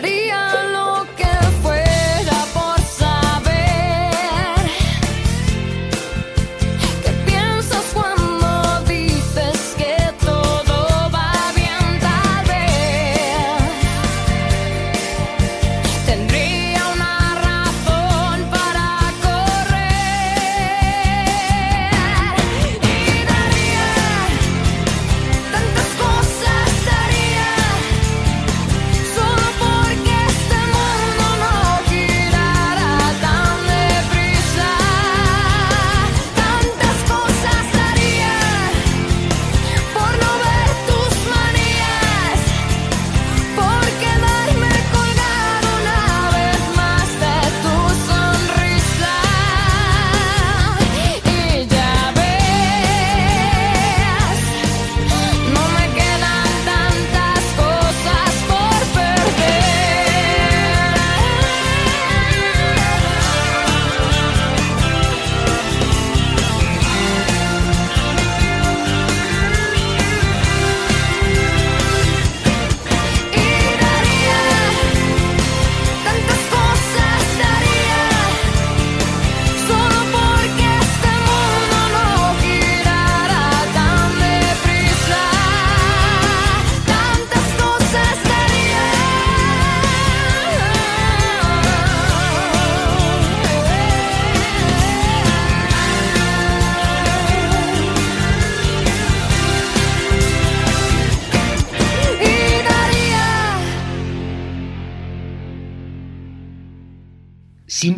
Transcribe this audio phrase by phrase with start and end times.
[0.00, 0.45] María.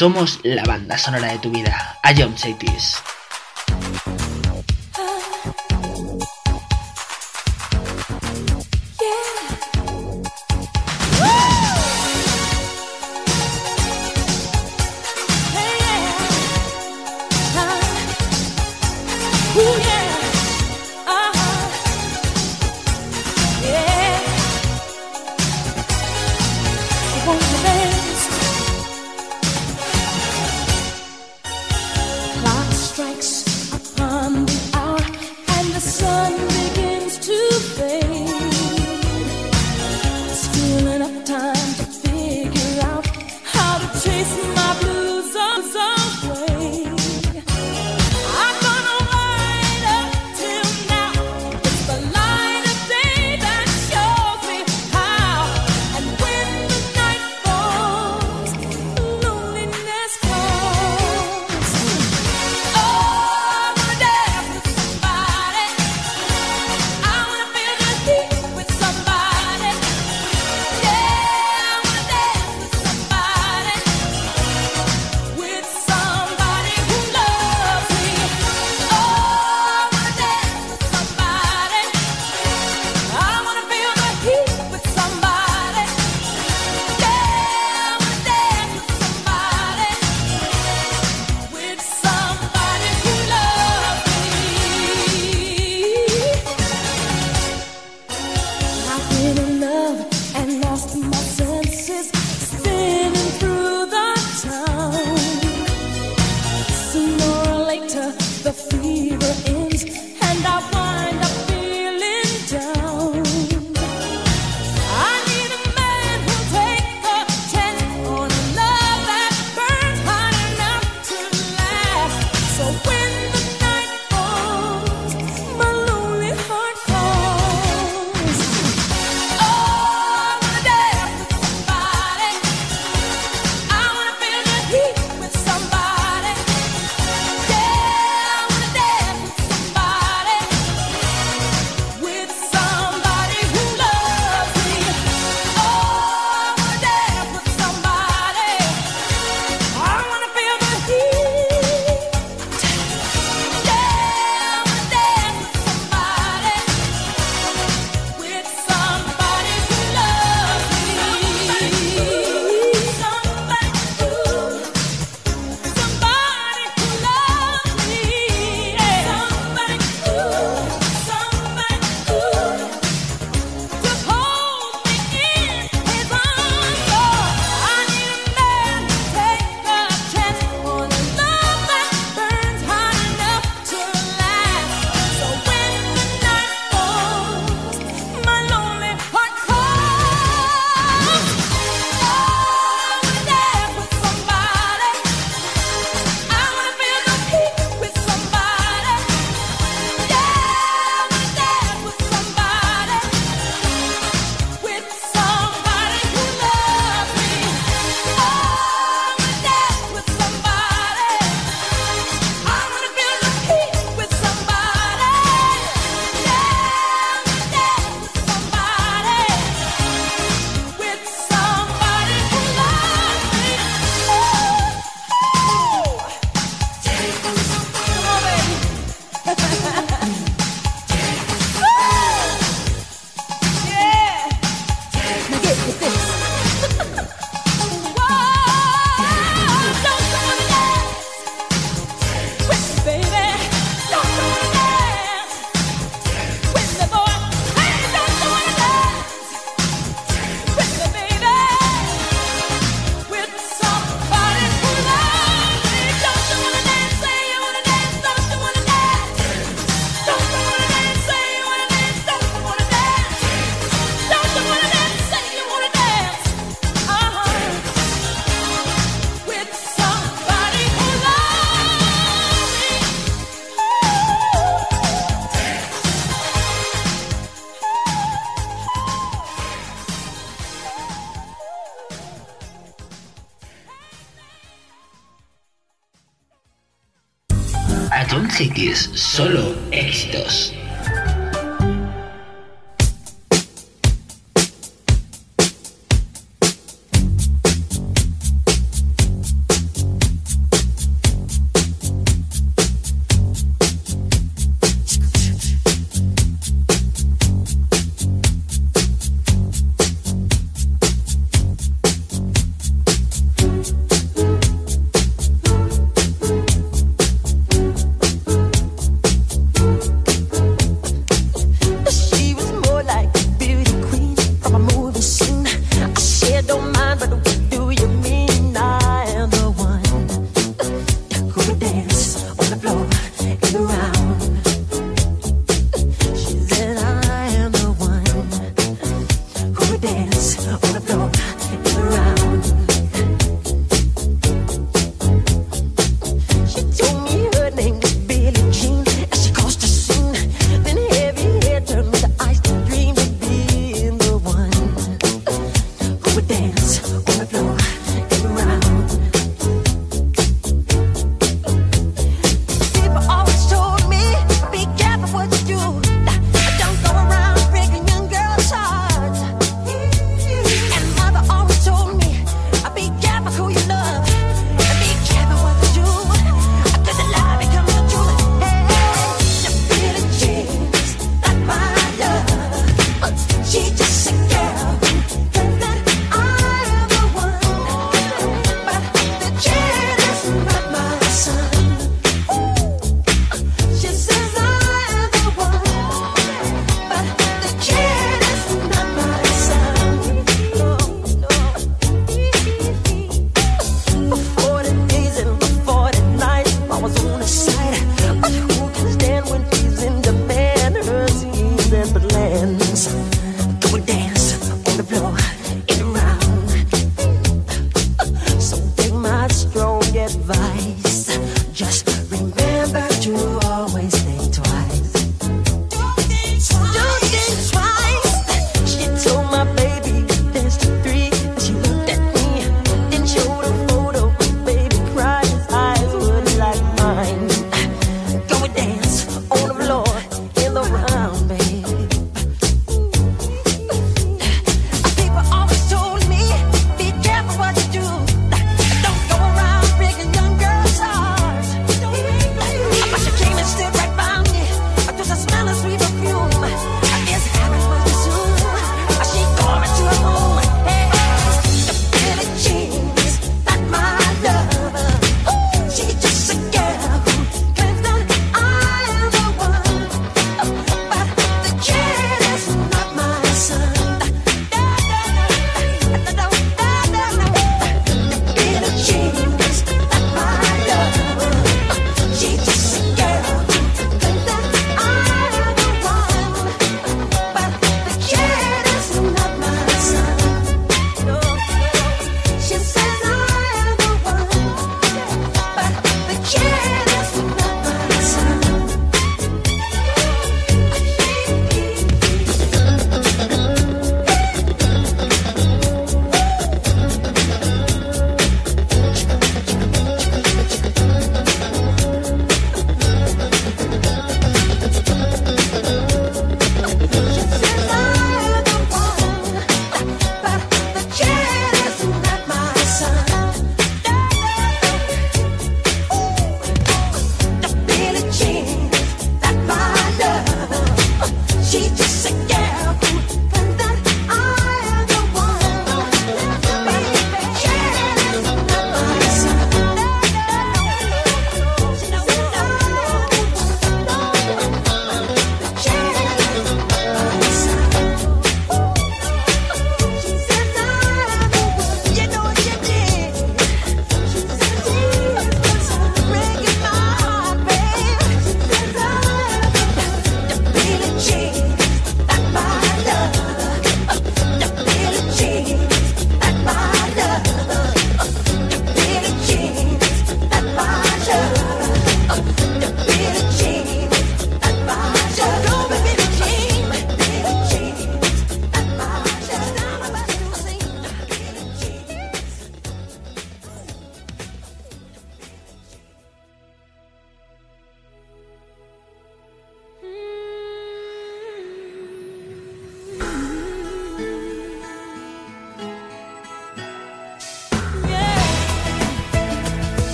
[0.00, 1.98] Somos la banda sonora de tu vida.
[2.02, 2.34] A John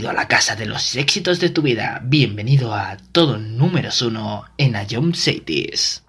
[0.00, 2.00] Bienvenido a la casa de los éxitos de tu vida.
[2.02, 6.02] Bienvenido a todo número uno en Ayom Cities.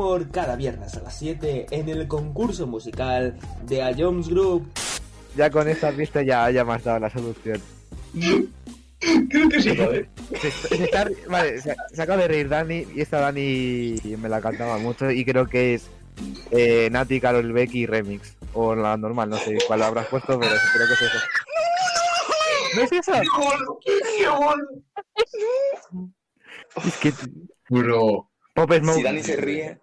[0.00, 3.36] Humor cada viernes a las 7 en el concurso musical
[3.66, 4.66] de A Jones Group.
[5.36, 7.60] Ya con esta pista ya, ya me has dado la solución.
[9.28, 10.08] Creo que sí, joder.
[10.40, 14.40] Se, se está- vale, se, se acaba de reír Dani y esta Dani me la
[14.40, 15.86] cantaba mucho y creo que es
[16.50, 18.36] eh, Nati, Carol Becky Remix.
[18.52, 21.18] O la normal, no sé cuál habrás puesto, pero creo que es eso.
[22.76, 23.12] ¿No es eso?
[26.84, 27.12] Es que
[27.68, 28.28] Bro.
[28.54, 28.96] Pop Smoke.
[28.96, 29.78] Si Dani se ríe,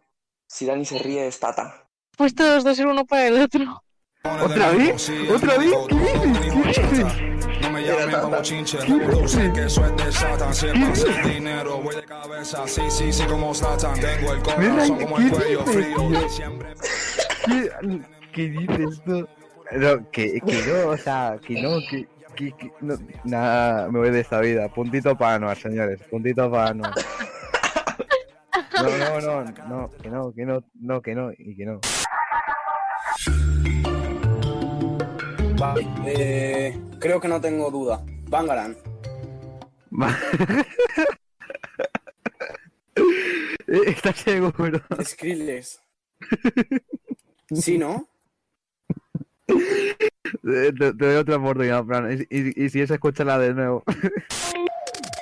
[0.58, 1.88] si Dani se ríe es Tata.
[2.18, 3.84] Pues todos dos ser uno para el otro.
[4.24, 5.12] ¿Otra vez?
[5.32, 5.72] ¿Otra vez?
[5.88, 6.76] ¿Qué dices?
[6.76, 7.62] ¿Qué dices?
[7.62, 8.80] No me llamen como chinche,
[9.28, 10.54] sé que eso es de Satan.
[10.56, 12.68] Si es para hacer dinero, voy de cabeza.
[12.68, 14.00] Sí, sí, sí, como Satan.
[14.00, 16.30] Tengo el corazón como el cuello frío.
[16.30, 16.74] Siempre
[17.46, 17.70] ¿Qué,
[18.34, 19.28] qué dices tú?
[19.74, 24.10] No, que, que no, o sea, que no, que, que, que- no, nada, me voy
[24.10, 24.70] de esta vida.
[24.70, 26.94] Puntito para Anuar, señores, puntito para Anuar.
[28.82, 31.80] No, no, no, no, que no, que no, no, que no, y que no.
[35.60, 38.02] Vale, eh, creo que no tengo duda.
[38.30, 38.76] Bangaran.
[43.70, 44.80] Eh, ¿Estás seguro?
[45.04, 45.80] Skrillex.
[47.54, 48.08] Sí, ¿no?
[50.44, 53.84] Eh, Te, te doy otra oportunidad, Fran, y, y- y si es, escúchala de nuevo.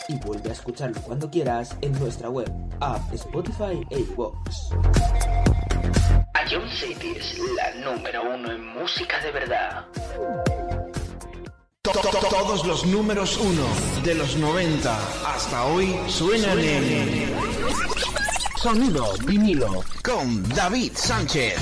[0.08, 4.72] Y vuelve a escucharlo cuando quieras en nuestra web, app, Spotify e iVoox.
[6.34, 9.86] A John City es la número uno en música de verdad.
[11.82, 13.66] To- to- to- Todos los números uno
[14.04, 14.96] de los 90
[15.34, 17.36] hasta hoy suenan en
[18.58, 21.56] Sonido vinilo con David Sánchez.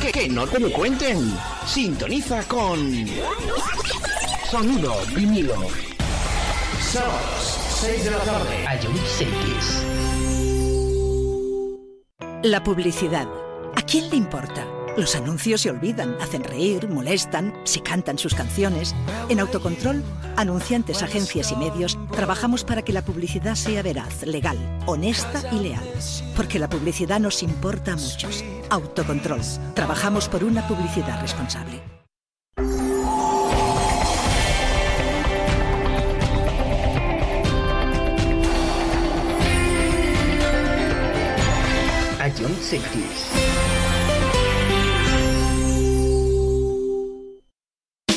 [0.00, 1.32] Que, que, no te lo cuenten.
[1.66, 3.06] Sintoniza con
[4.50, 5.54] Sonido vinilo.
[6.80, 8.66] Sábados, 6 de la tarde.
[8.66, 9.54] A John City.
[12.42, 13.28] La publicidad.
[13.76, 14.73] ¿A quién le importa?
[14.96, 18.94] Los anuncios se olvidan, hacen reír, molestan, se cantan sus canciones.
[19.28, 20.04] En Autocontrol,
[20.36, 25.84] anunciantes, agencias y medios, trabajamos para que la publicidad sea veraz, legal, honesta y leal.
[26.36, 28.44] Porque la publicidad nos importa a muchos.
[28.70, 29.40] Autocontrol.
[29.74, 31.82] Trabajamos por una publicidad responsable.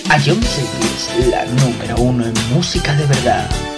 [0.09, 3.76] A John City la número uno en música de verdad.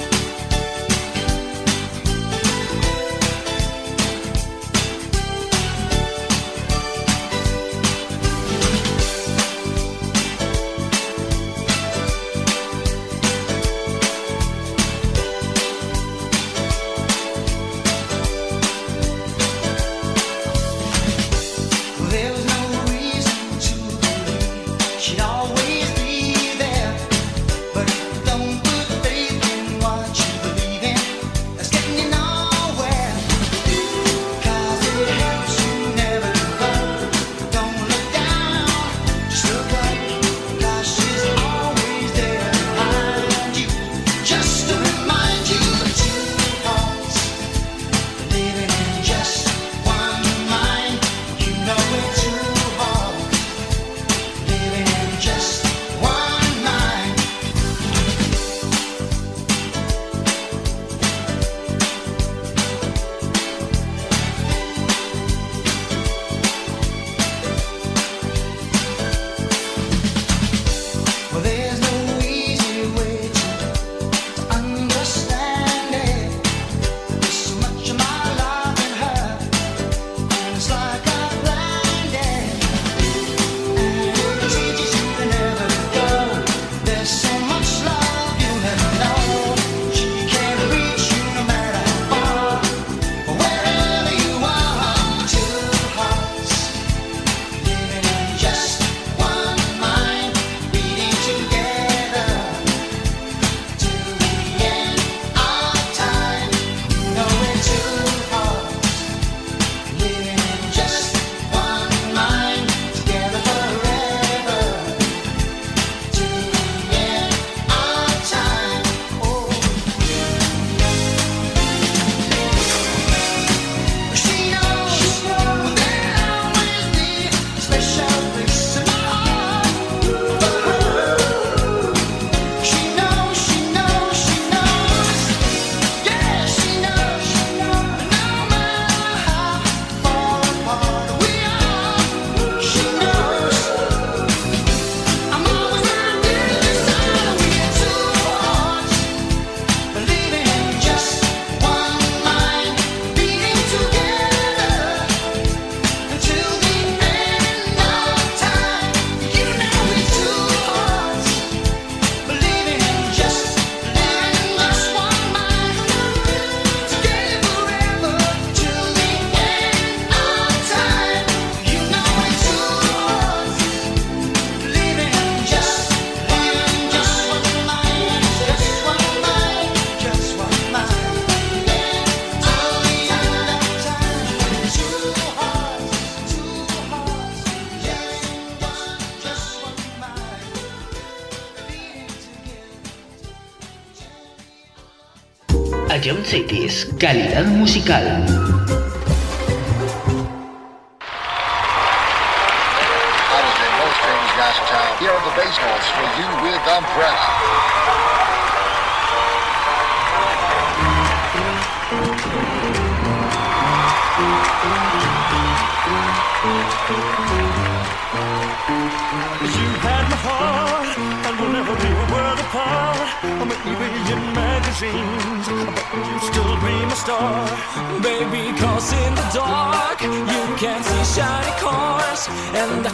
[196.85, 198.58] Calidad musical.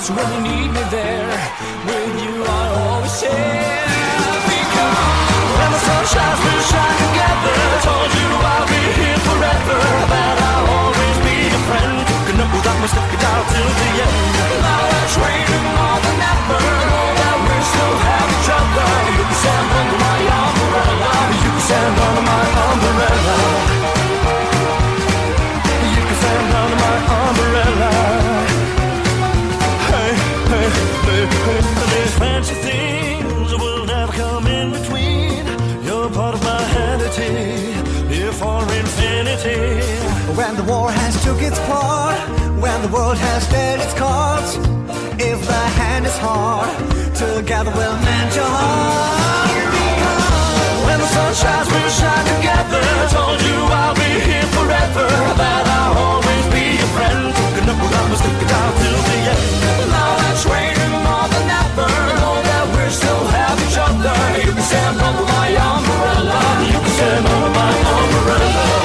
[0.08, 0.55] 我问你。
[39.46, 39.78] see.
[40.40, 42.18] When the war has took its part,
[42.64, 44.52] when the world has dealt its cards,
[45.32, 46.70] if the hand is hard,
[47.14, 49.50] together we'll mend your heart.
[50.86, 52.84] When the sun shines, we'll shine together.
[53.18, 55.08] Told you I'll be here forever,
[55.42, 57.20] that I'll always be your friend.
[57.38, 59.46] Cooking up with us, stick it out till the end.
[59.96, 61.90] Now that's raining more than ever.
[62.22, 64.16] Know that we still have each other.
[64.46, 66.40] You can stand under my umbrella.
[66.72, 68.85] You can stand under my umbrella.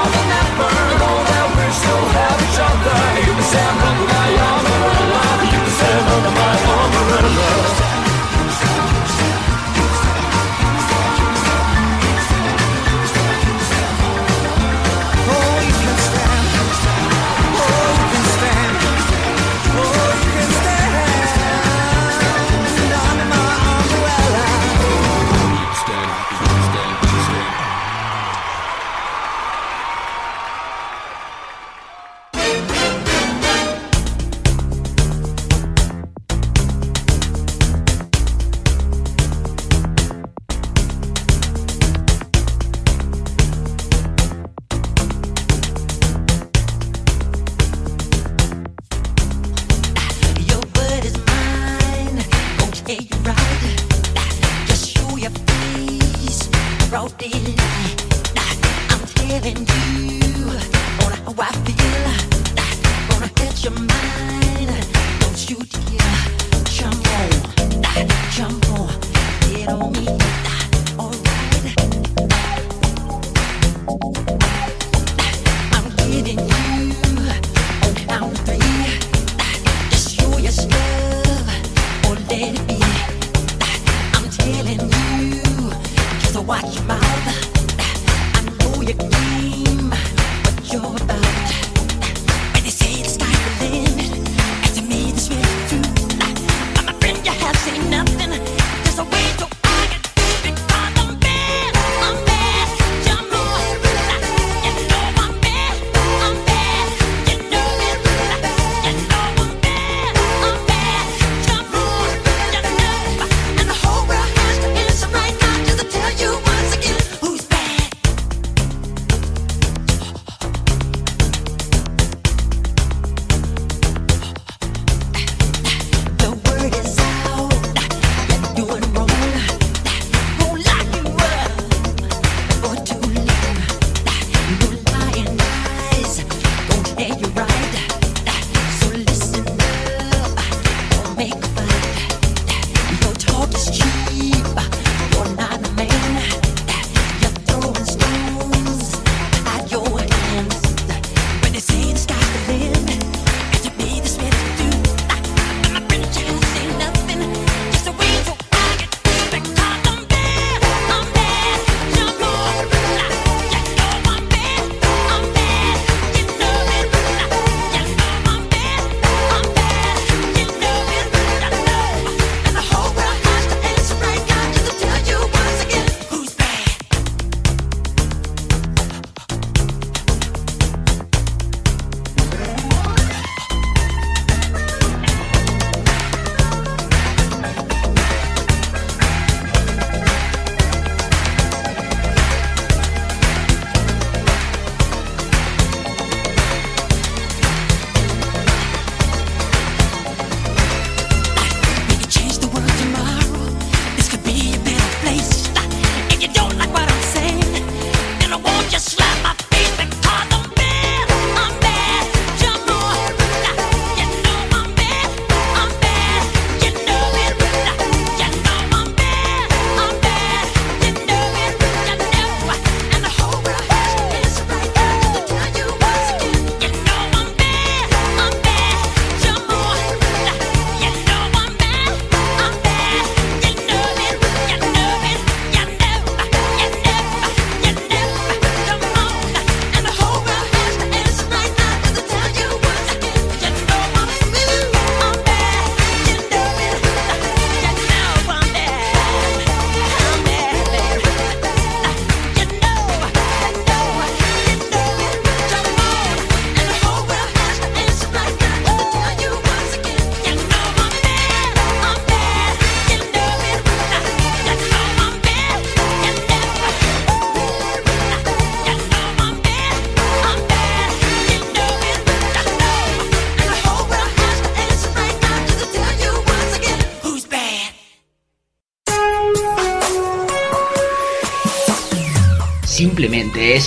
[1.81, 2.97] still have each other.
[3.25, 5.21] You can stand under my umbrella.
[5.53, 7.90] You can stand under my umbrella.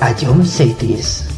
[0.00, 1.33] A John Cities.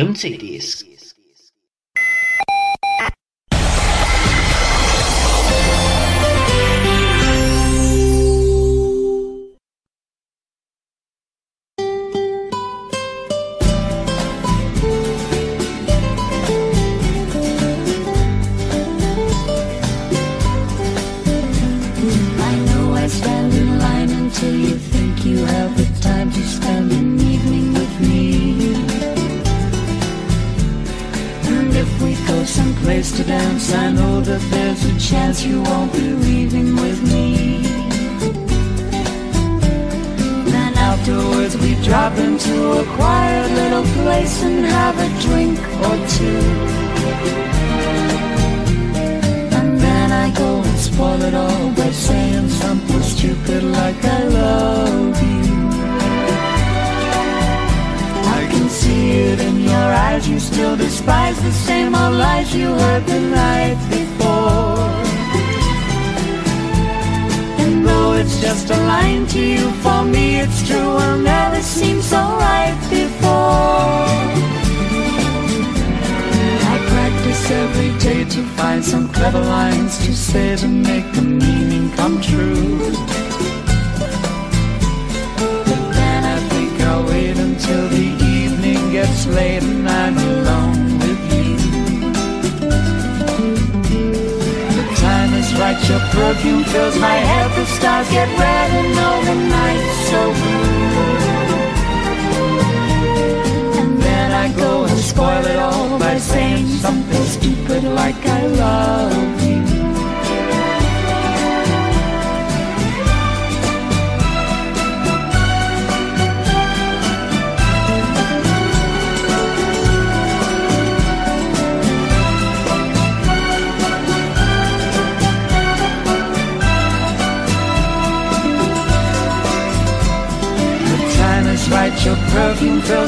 [0.00, 0.49] A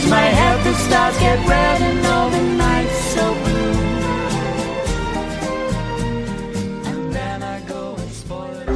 [0.08, 3.72] My head, the stars get red and all the nights so blue.
[6.90, 8.68] And then I go and spoil it.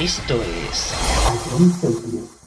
[0.00, 2.39] Esto es...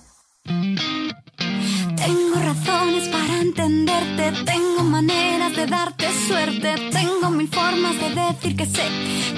[5.65, 6.75] de darte suerte.
[6.91, 8.83] Tengo mil formas de decir que sé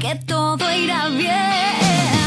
[0.01, 2.24] que todo irá bien.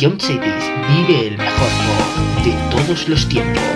[0.00, 3.69] John Cities vive el mejor juego de todos los tiempos.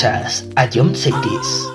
[0.00, 1.69] Escuchas a John Cities.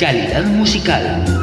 [0.00, 1.39] Calidad musical.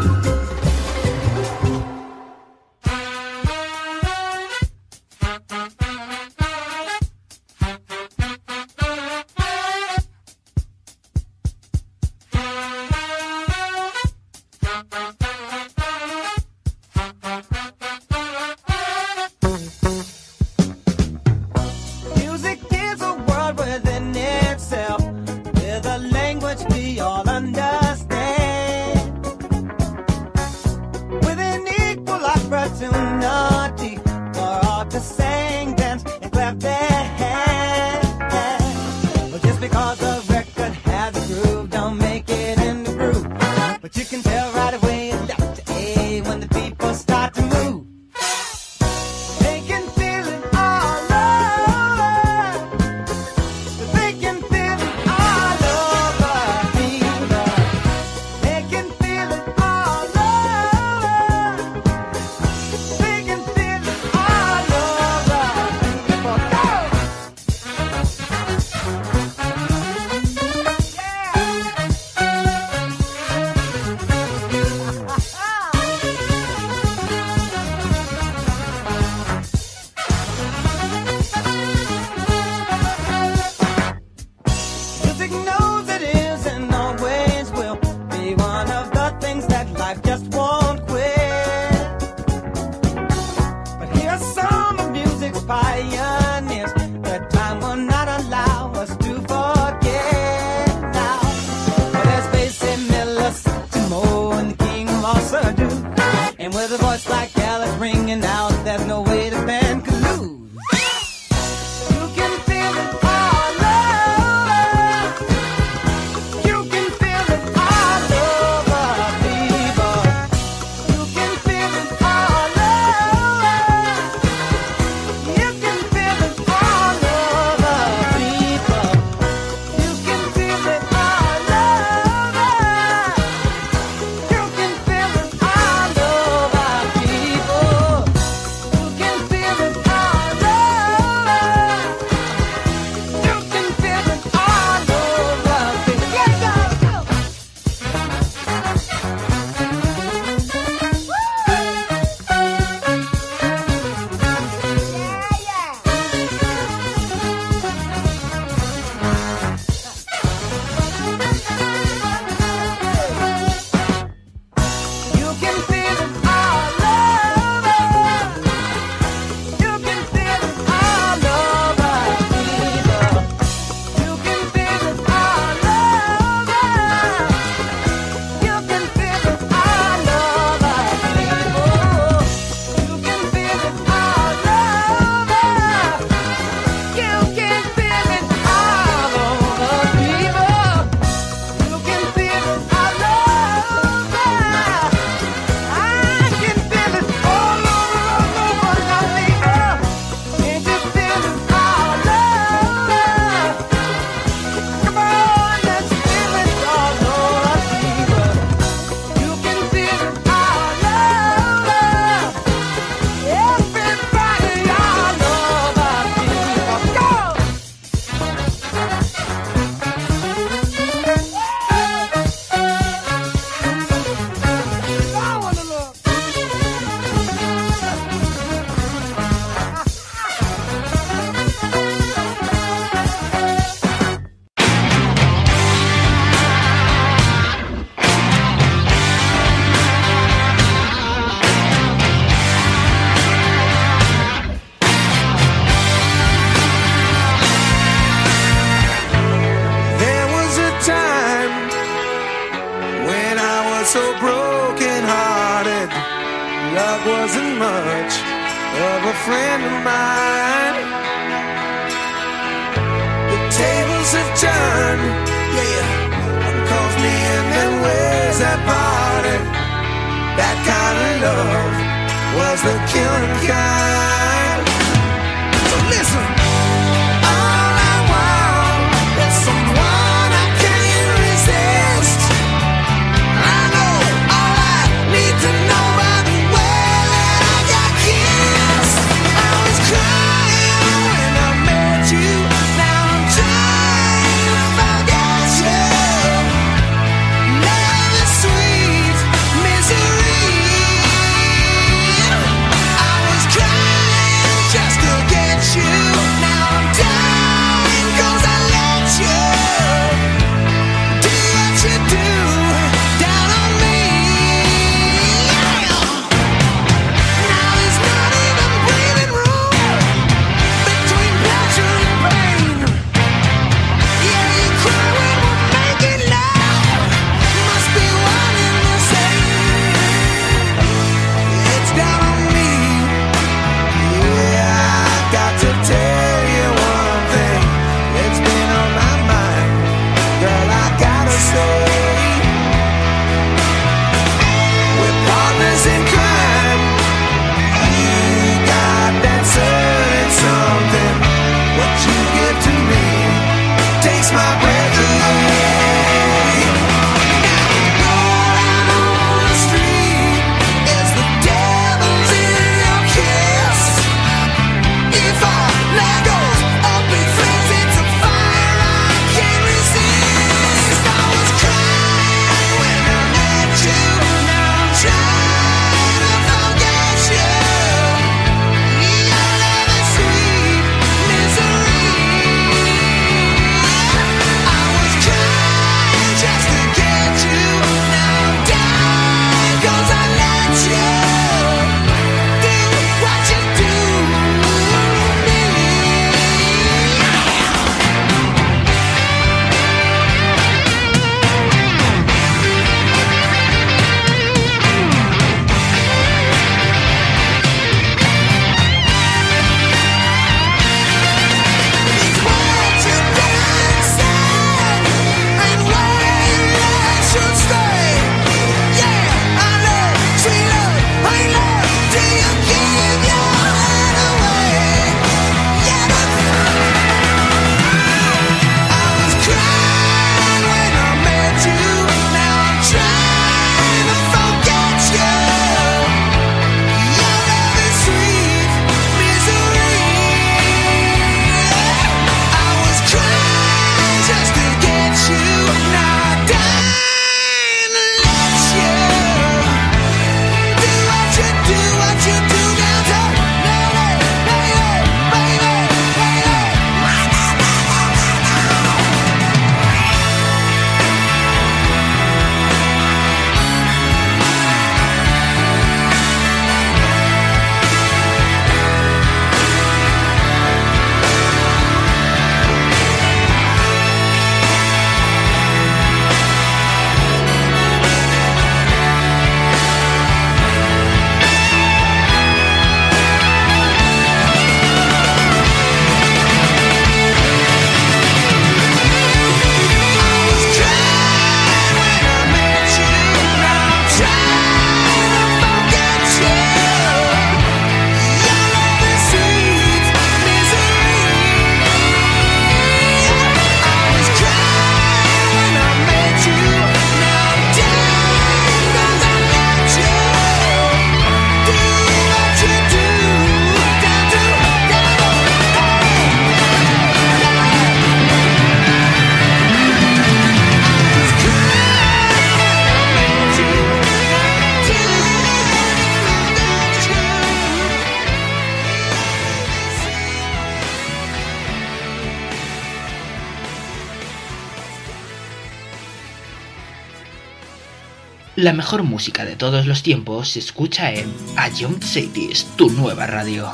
[538.68, 543.26] La mejor música de todos los tiempos se escucha en A Young Cities, tu nueva
[543.26, 543.72] radio.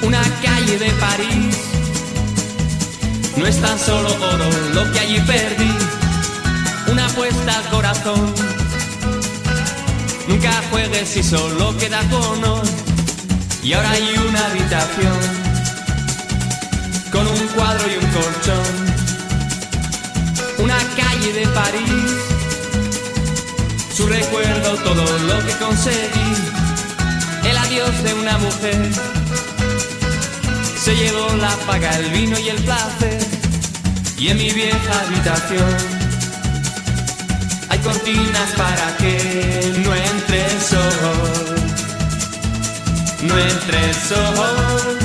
[0.00, 1.58] Una calle de París
[3.36, 5.70] no es tan solo oro lo que allí perdí.
[6.90, 8.34] Una apuesta al corazón.
[10.26, 12.62] Nunca juegues si solo queda con.
[13.62, 15.18] Y ahora hay una habitación
[17.12, 18.93] con un cuadro y un colchón
[20.64, 22.10] una calle de París,
[23.94, 26.34] su recuerdo, todo lo que conseguí.
[27.44, 28.90] El adiós de una mujer
[30.82, 33.26] se llevó la paga, el vino y el placer.
[34.16, 35.76] Y en mi vieja habitación
[37.68, 41.56] hay cortinas para que no entre el sol.
[43.20, 44.98] No entre el sol.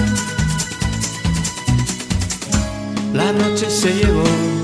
[3.12, 4.59] La noche se llevó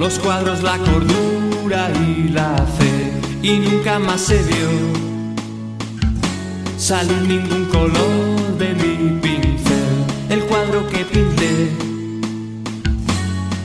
[0.00, 3.12] los cuadros, la cordura y la fe.
[3.42, 4.70] Y nunca más se vio
[6.78, 10.06] salir ningún color de mi pincel.
[10.30, 11.70] El cuadro que pinté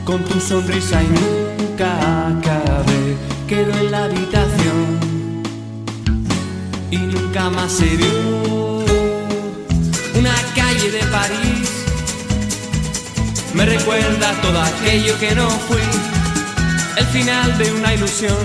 [0.04, 3.16] con tu sonrisa y nunca acabé.
[3.48, 5.00] Quedó en la habitación
[6.90, 8.84] y nunca más se vio.
[10.20, 11.70] Una calle de París
[13.54, 16.15] me recuerda todo aquello que no fui.
[16.96, 18.36] El final de una ilusión.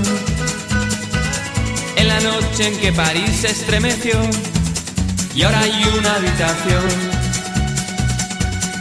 [1.95, 4.19] En la noche en que París se estremeció
[5.33, 6.83] y ahora hay una habitación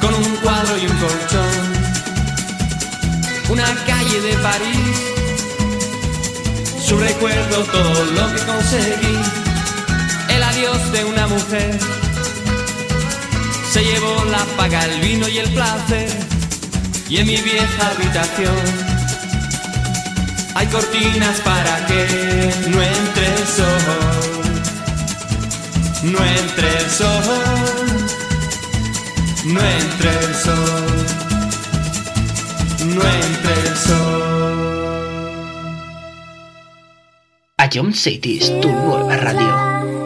[0.00, 1.80] con un cuadro y un colchón.
[3.50, 4.96] Una calle de París,
[6.84, 9.18] su recuerdo, todo lo que conseguí.
[10.30, 11.78] El adiós de una mujer
[13.72, 16.08] se llevó la paga, el vino y el placer.
[17.08, 18.89] Y en mi vieja habitación
[20.60, 22.06] hay cortinas para que
[22.68, 24.50] no entre el sol.
[26.02, 27.22] No entre el sol,
[29.44, 31.06] no entre el sol,
[32.94, 34.50] no entre el sol.
[37.72, 39.99] Ion City es tu nueva radio.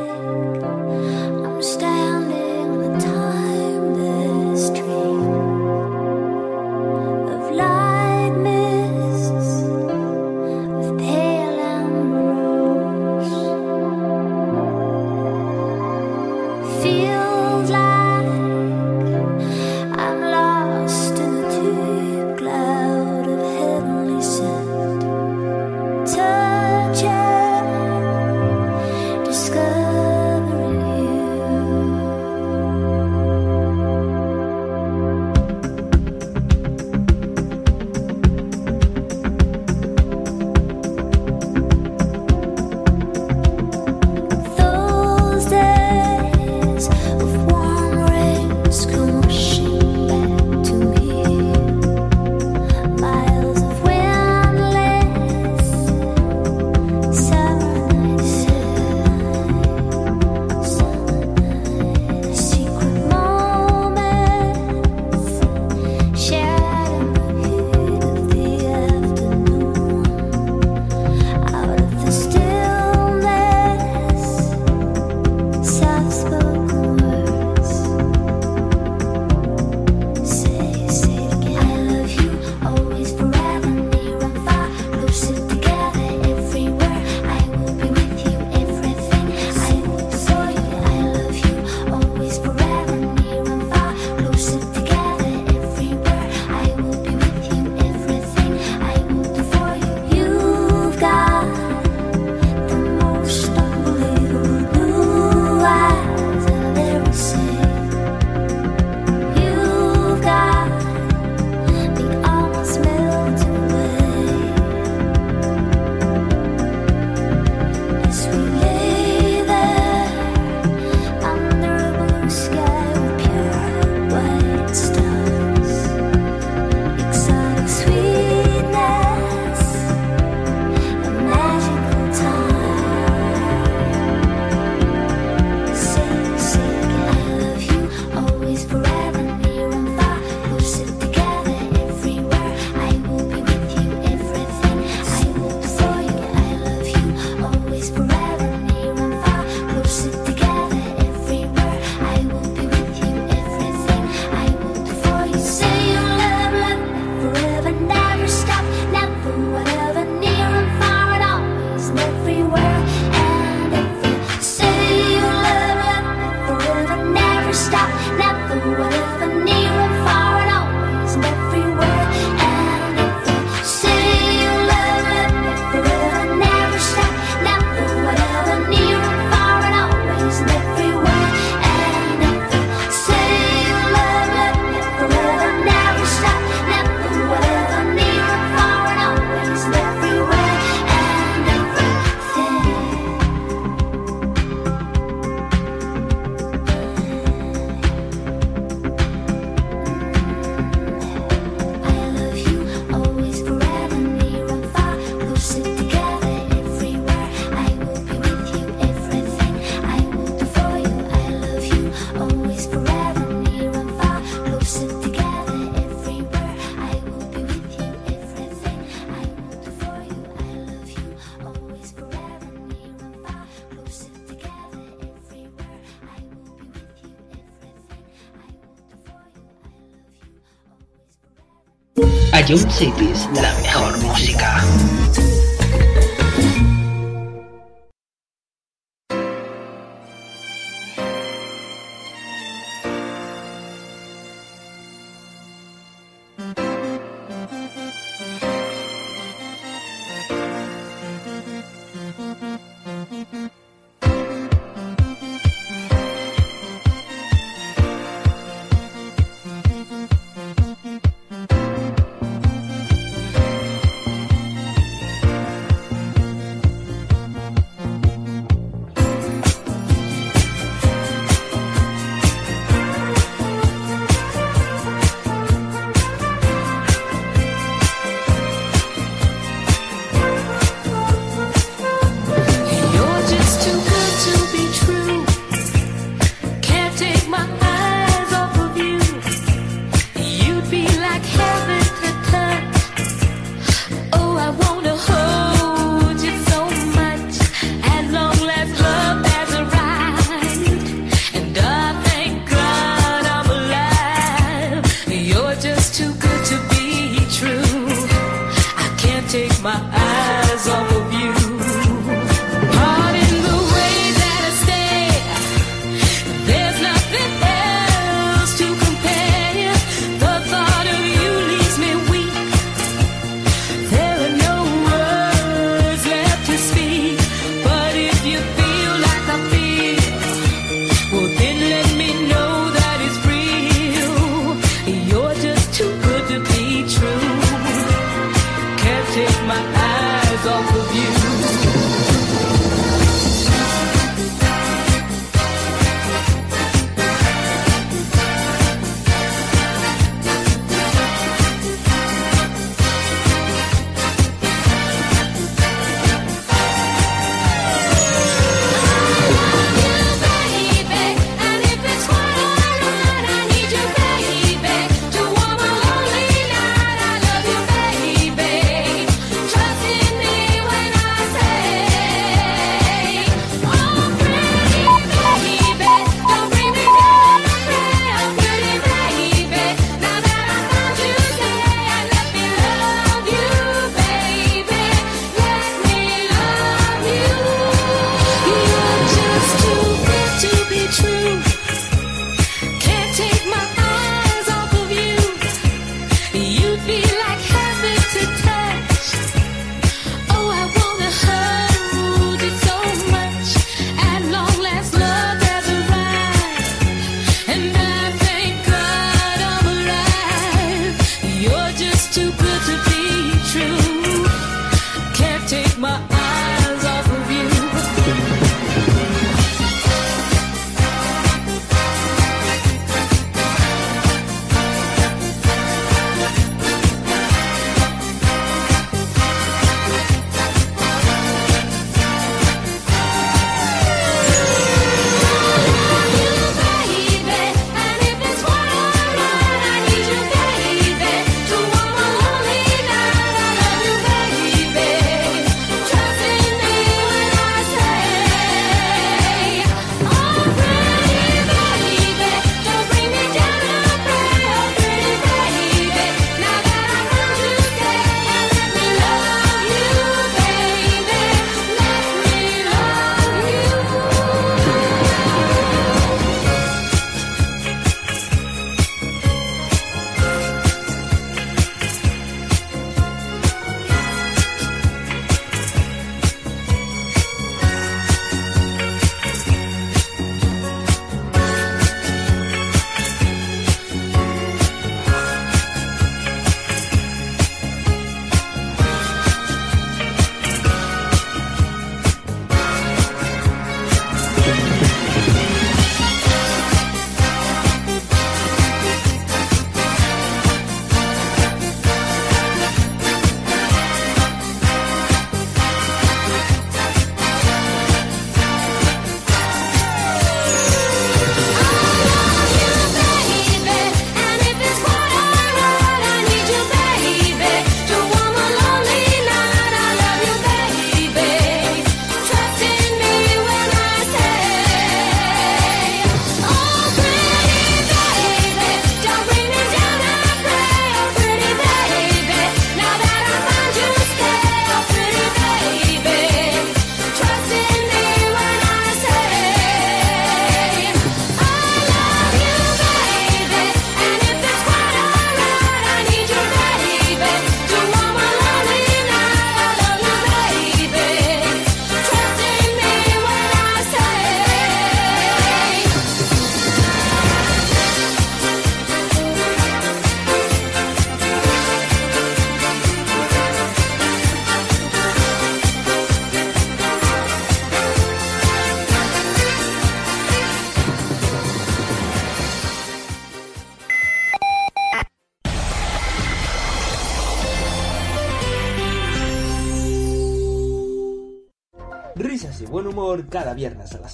[232.55, 234.63] Ion Cities, la mejor música.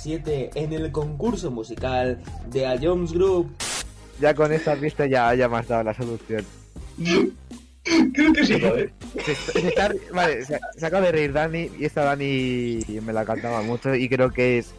[0.03, 3.55] 7 en el concurso musical de A Jones Group.
[4.21, 6.45] Ya con esta pista ya, ya me has dado la solución.
[8.13, 8.93] Creo que sí, joder.
[9.25, 13.13] Se está- se está- vale, se, se acaba de reír Dani y esta Dani me
[13.13, 14.75] la cantaba mucho y creo que es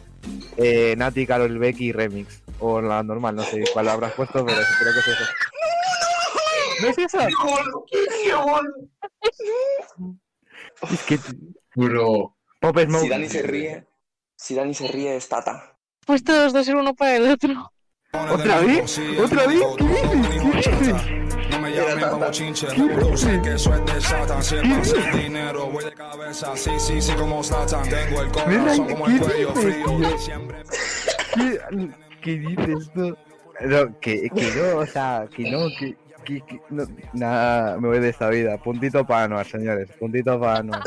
[0.56, 2.42] eh, Nati, Carol Becky remix.
[2.60, 5.24] O la normal, no sé cuál habrás puesto, pero creo que es eso.
[6.80, 7.18] ¿No es eso?
[10.92, 11.18] Es que...
[11.74, 12.36] Bro.
[12.60, 13.02] Pop Smoke.
[13.02, 13.84] Si Dani se ríe,
[14.52, 15.78] si Dani se ríe es Tata.
[16.04, 17.72] Pues todos dos ser uno para el otro.
[18.12, 19.00] ¿Otra vez?
[19.18, 19.62] ¿Otra vez?
[19.78, 20.68] ¿Qué dices?
[20.68, 21.50] ¿Qué dices?
[21.50, 24.42] No me llamen como chinche, revolución que eso es de Satan.
[24.42, 26.54] Si es para hacer dinero, voy de cabeza.
[26.54, 27.88] Sí, sí, sí, como Satan.
[27.88, 30.12] Tengo el corazón como el cuello frío.
[30.12, 30.62] Diciembre.
[31.34, 31.58] ¿Qué,
[32.20, 33.16] qué dices tú?
[33.62, 35.96] No, que, que no, o sea, que no, que,
[36.26, 36.84] que, que no,
[37.14, 38.58] nada, me voy de esta vida.
[38.58, 40.82] Puntito para Anuar, señores, puntito para Anuar.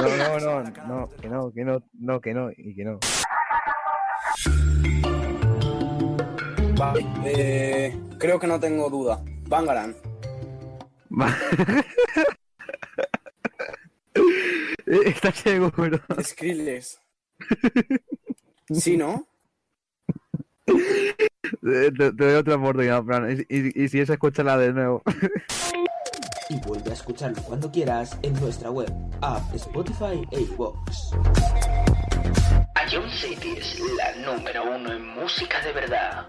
[0.00, 2.98] No, no, no, no, que no, que no, no, que no, y que no.
[6.76, 9.22] Vale, eh, creo que no tengo duda.
[9.48, 9.94] Bangaran.
[14.86, 16.00] ¿Estás seguro?
[16.22, 16.98] Skrillex.
[18.72, 19.26] ¿Sí, no?
[20.64, 25.02] Te, doy otra oportunidad, Fran, y, y- y si es, escúchala de nuevo.
[26.52, 28.92] Y vuelve a escucharlo cuando quieras en nuestra web,
[29.22, 31.12] app, Spotify e iVoox.
[32.92, 36.26] Ion City es la número uno en música de verdad.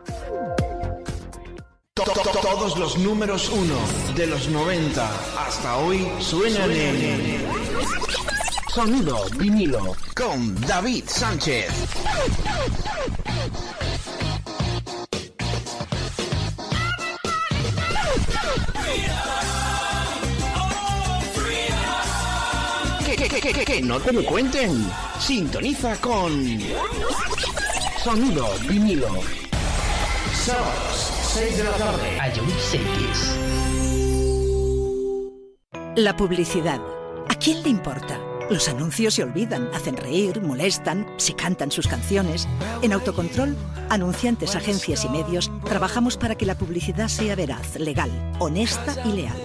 [1.94, 3.76] To- to- Todos los números uno
[4.16, 5.10] de los 90
[5.46, 7.46] hasta hoy suenan en
[8.74, 11.68] Sonido vinilo con David Sánchez.
[23.44, 24.90] Que, que, que, no te lo cuenten.
[25.20, 26.32] Sintoniza con
[28.02, 29.10] Sonido vinilo.
[30.34, 32.20] Sábados, 6 de la tarde.
[32.72, 33.36] Cities.
[35.98, 36.80] La publicidad.
[37.28, 38.33] ¿A quién le importa?
[38.50, 42.48] Los anuncios se olvidan, hacen reír, molestan, se cantan sus canciones.
[42.82, 43.56] En Autocontrol,
[43.90, 49.38] anunciantes, agencias y medios, trabajamos para que la publicidad sea veraz, legal, honesta y leal.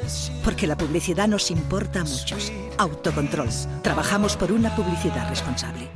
[0.44, 2.52] Porque la publicidad nos importa a muchos.
[2.76, 3.48] Autocontrol.
[3.82, 5.88] Trabajamos por una publicidad responsable.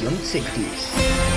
[0.00, 1.31] Ion Cities.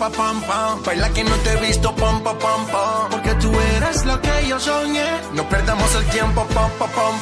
[0.00, 0.82] Rapa, pam, pam.
[0.82, 3.10] Baila que no te he visto, pam, pam, pam.
[3.10, 5.04] Porque tú eres lo que yo soñé.
[5.34, 7.14] No perdamos el tiempo, pam, pam, pam,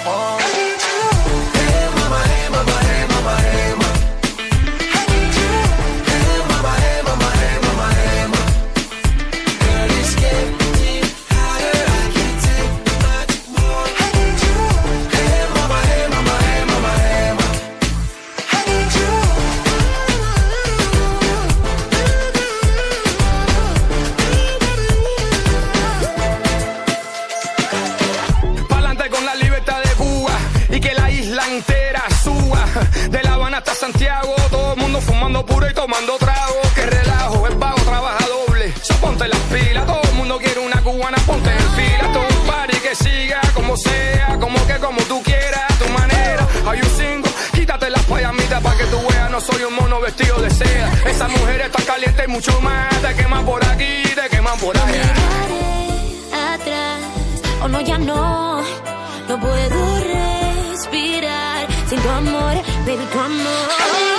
[1.99, 3.58] mamá, eh, mamá, eh, mamá, eh,
[49.29, 50.93] no soy un mono vestido de seda.
[51.07, 55.13] Esa mujer está caliente y mucho más, te queman por aquí, te queman por allá.
[56.55, 57.01] atrás.
[57.63, 58.63] Oh no, ya no,
[59.29, 62.55] no puedo respirar sin tu amor,
[62.87, 63.69] baby, tu amor.
[63.79, 64.19] Hey,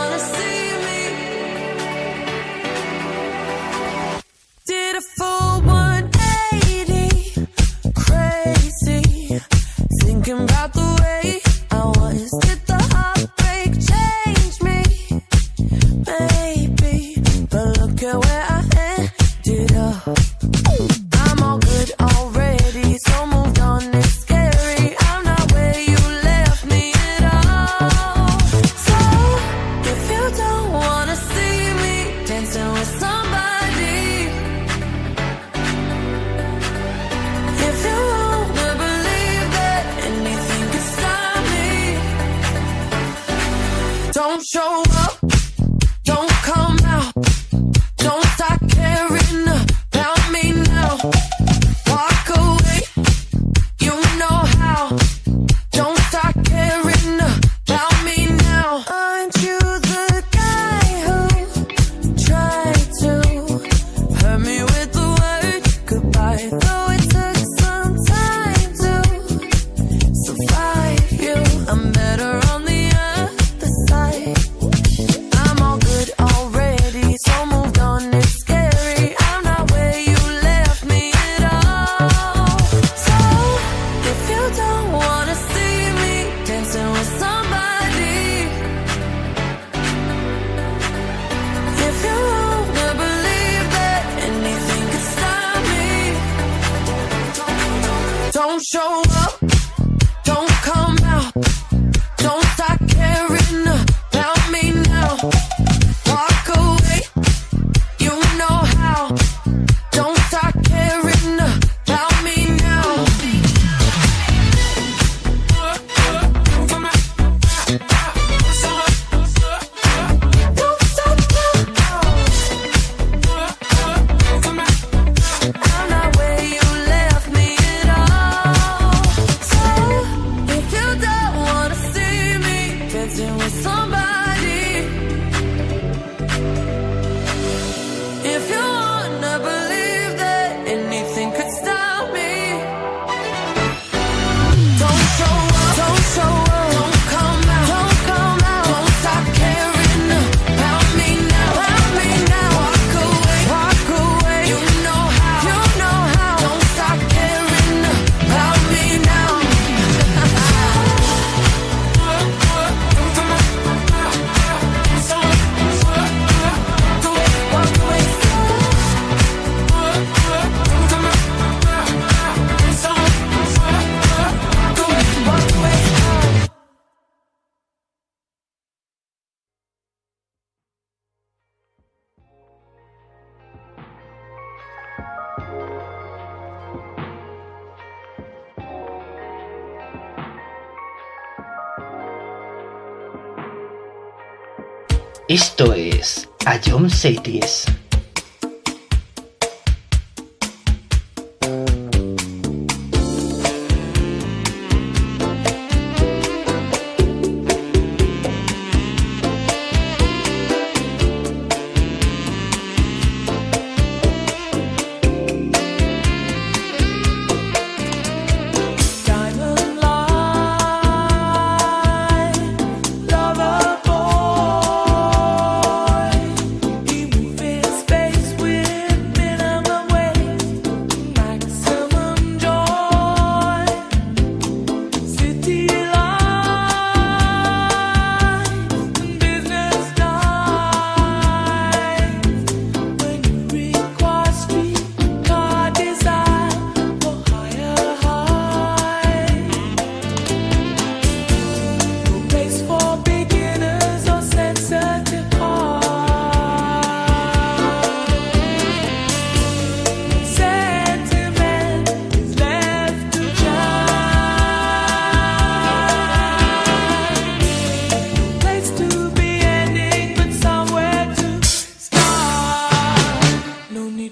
[196.81, 197.60] não sei disso.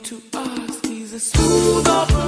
[0.03, 0.85] To ask.
[0.85, 2.18] He's a smooth operator.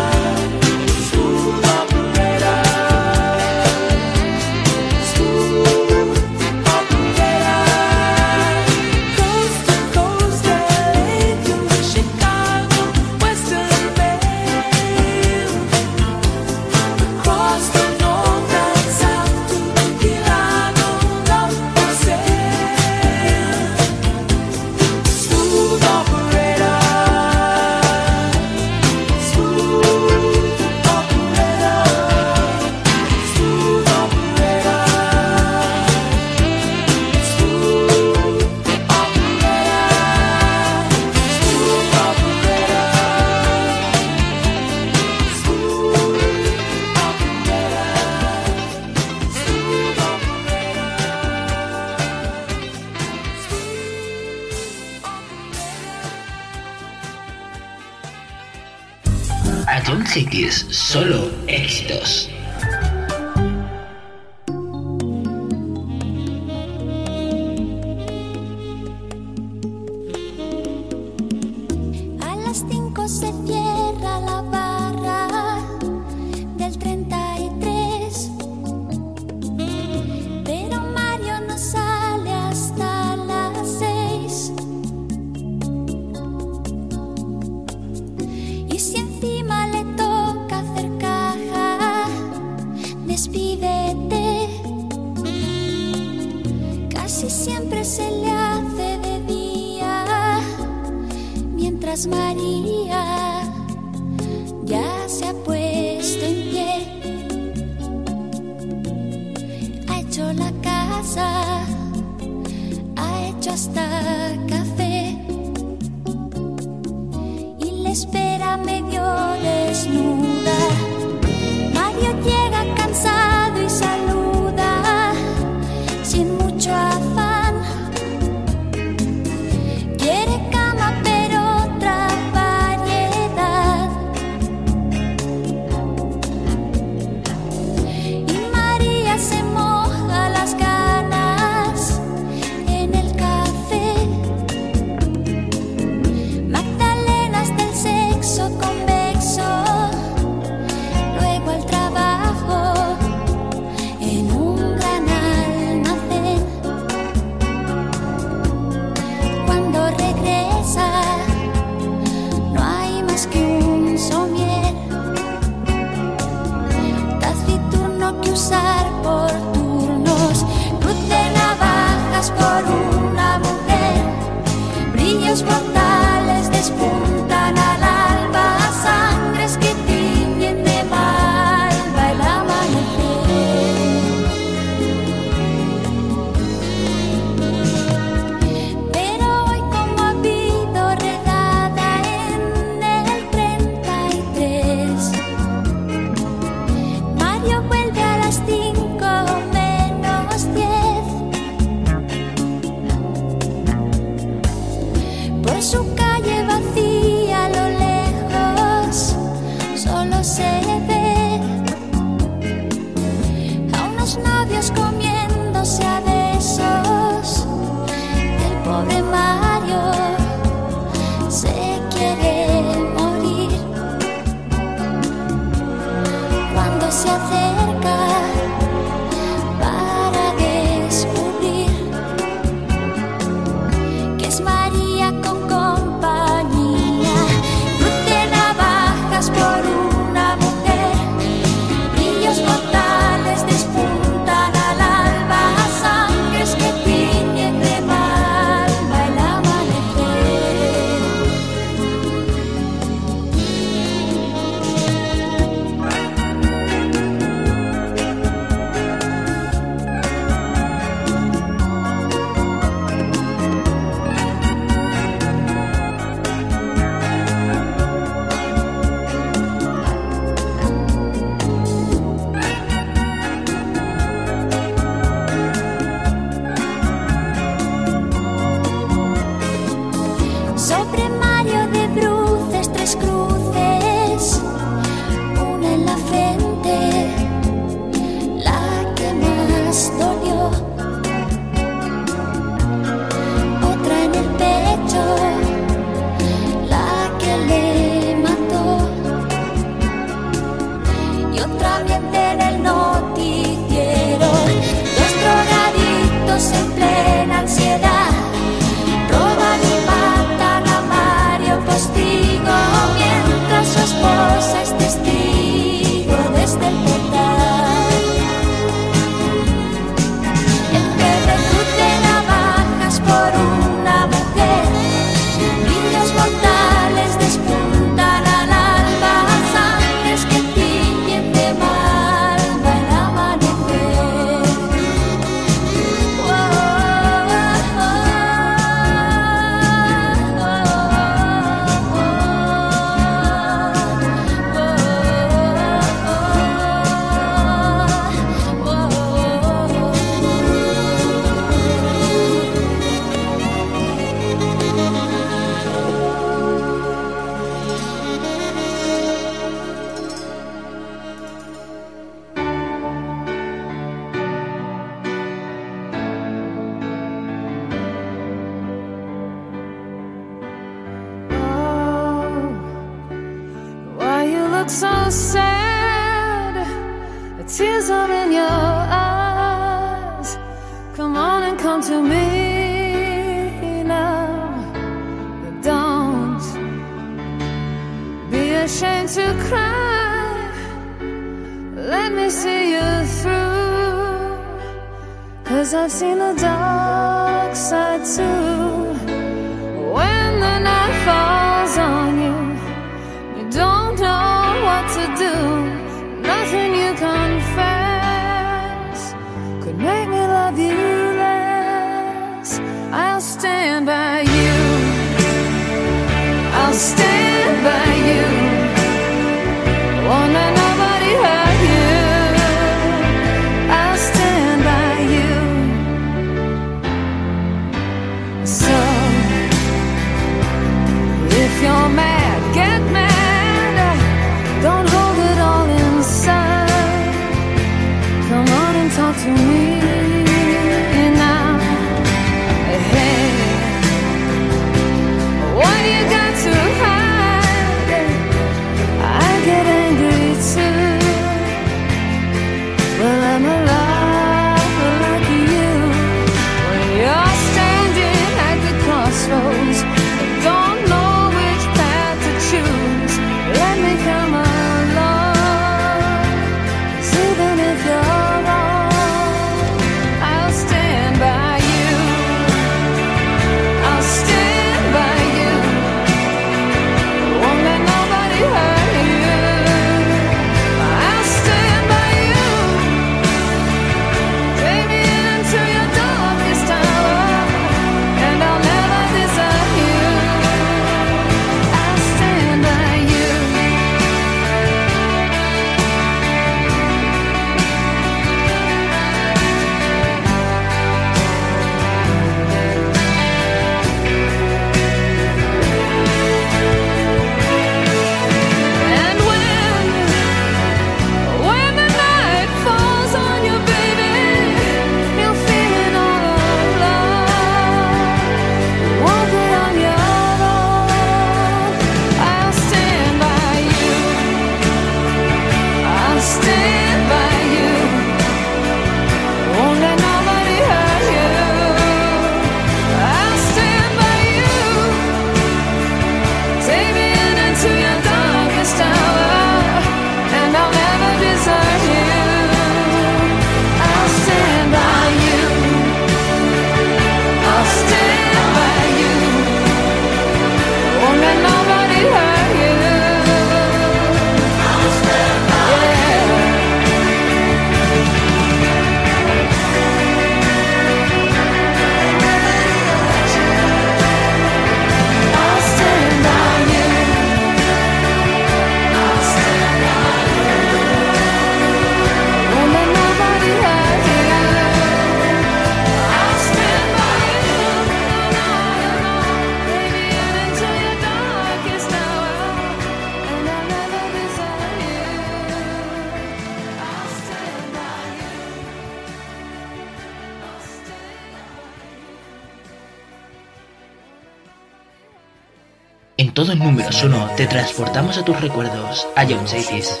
[596.48, 600.00] todo en números 1 te transportamos a tus recuerdos, a John Chases.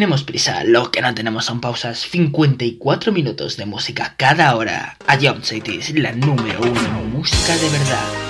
[0.00, 1.98] tenemos prisa, lo que no tenemos son pausas.
[2.08, 4.96] 54 minutos de música cada hora.
[5.06, 8.29] A Jump Cities, la número uno música de verdad.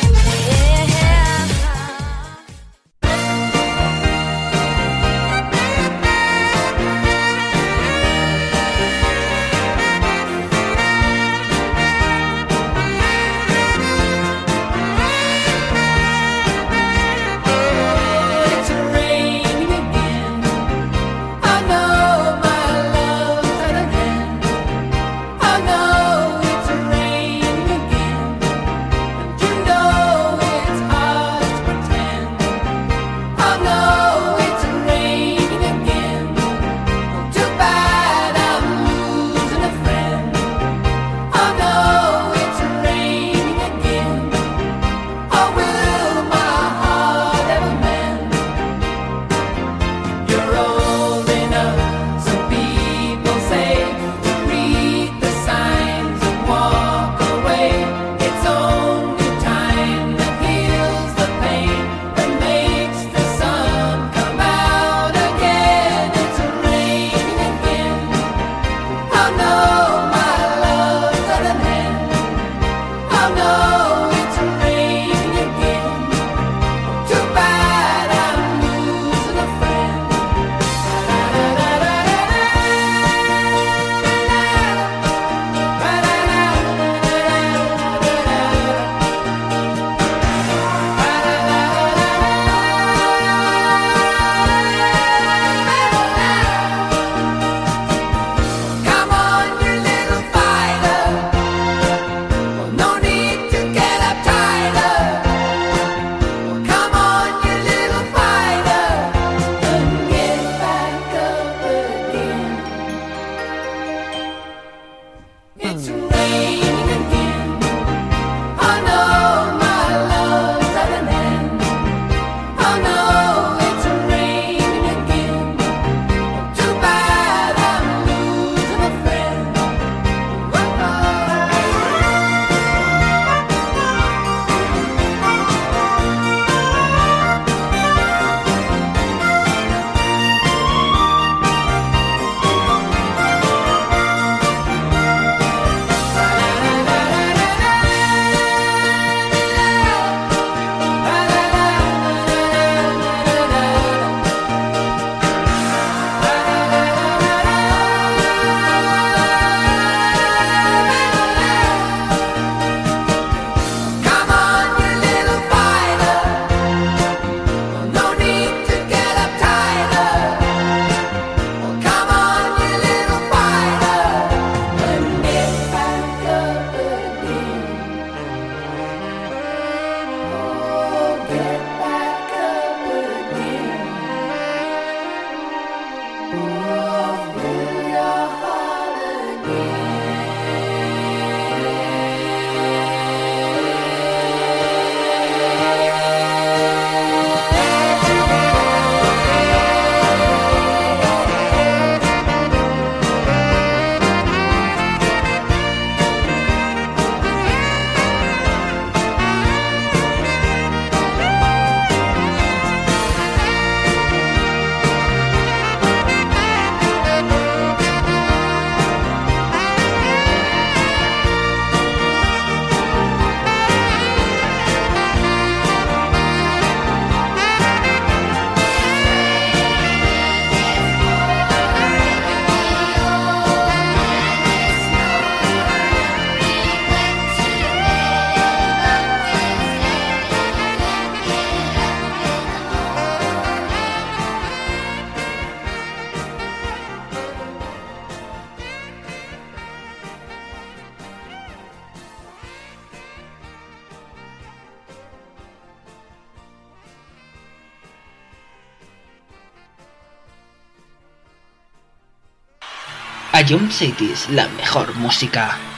[263.51, 265.70] Jump City es la mejor música.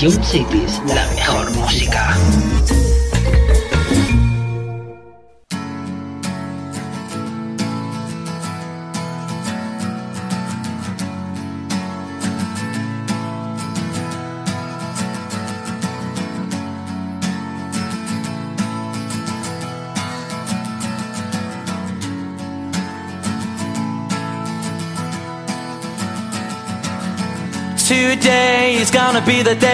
[0.00, 2.16] Ion Cities, la mejor música.
[27.86, 29.73] Today is gonna be the day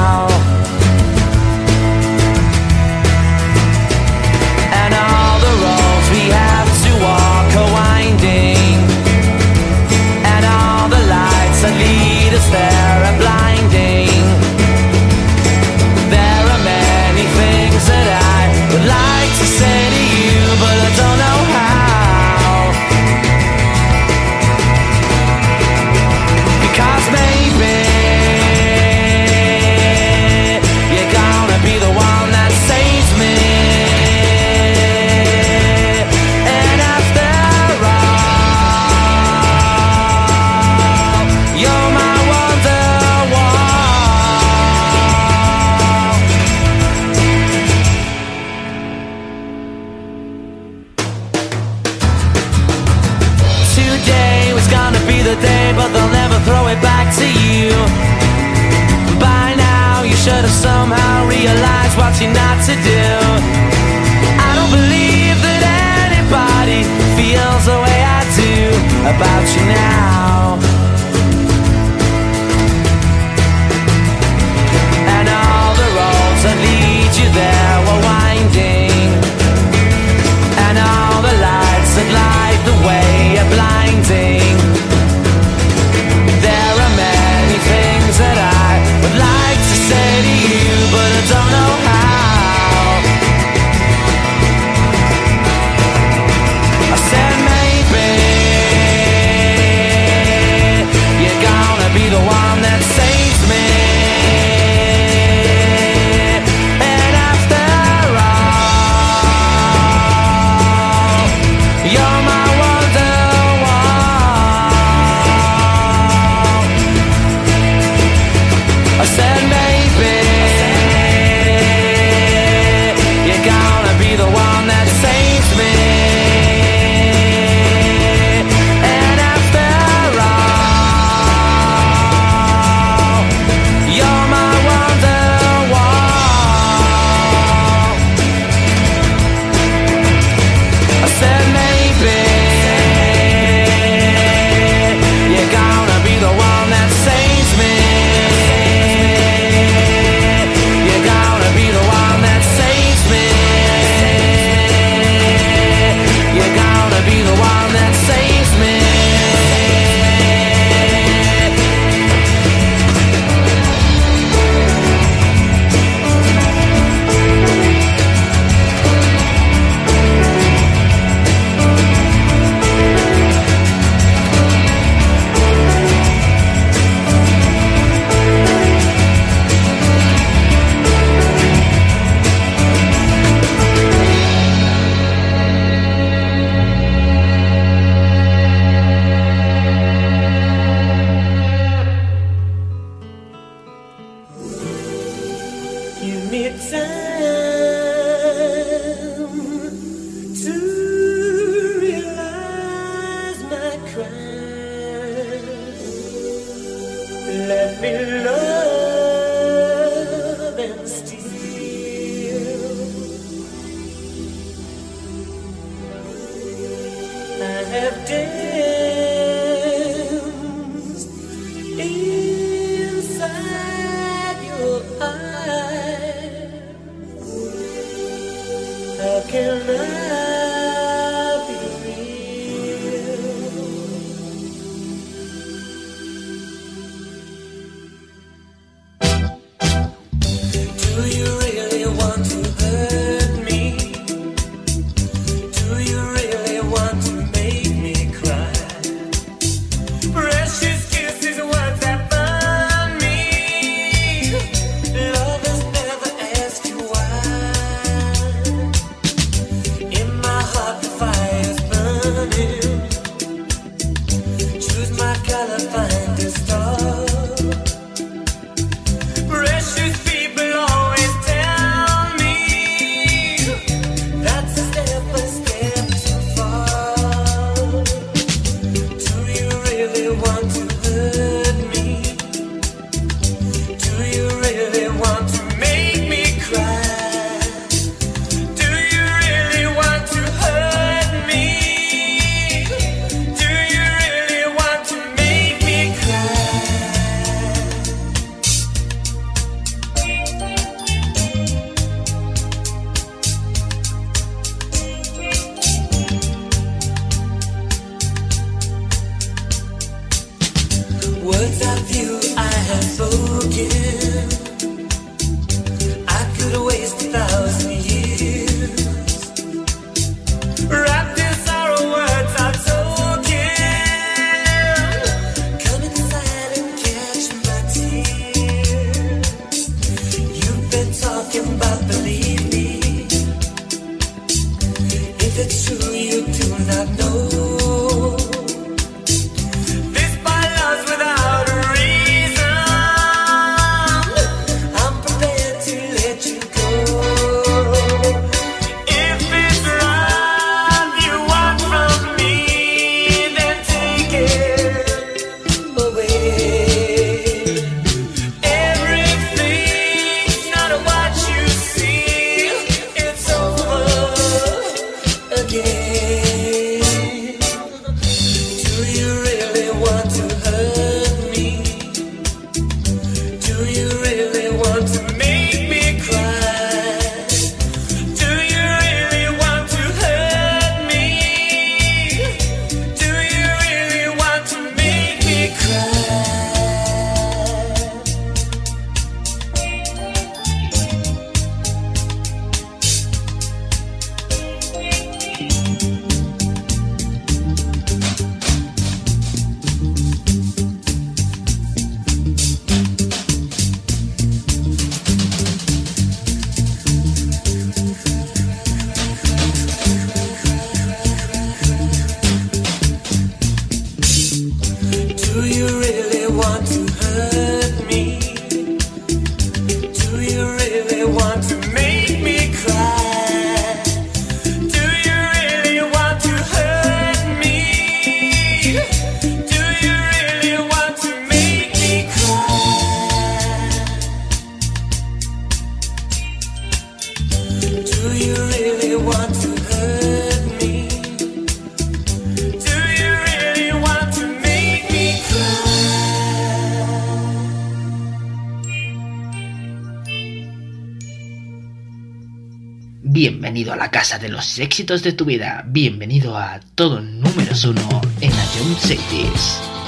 [454.21, 455.63] de los éxitos de tu vida.
[455.67, 459.80] Bienvenido a todo número uno en la Jump Cities.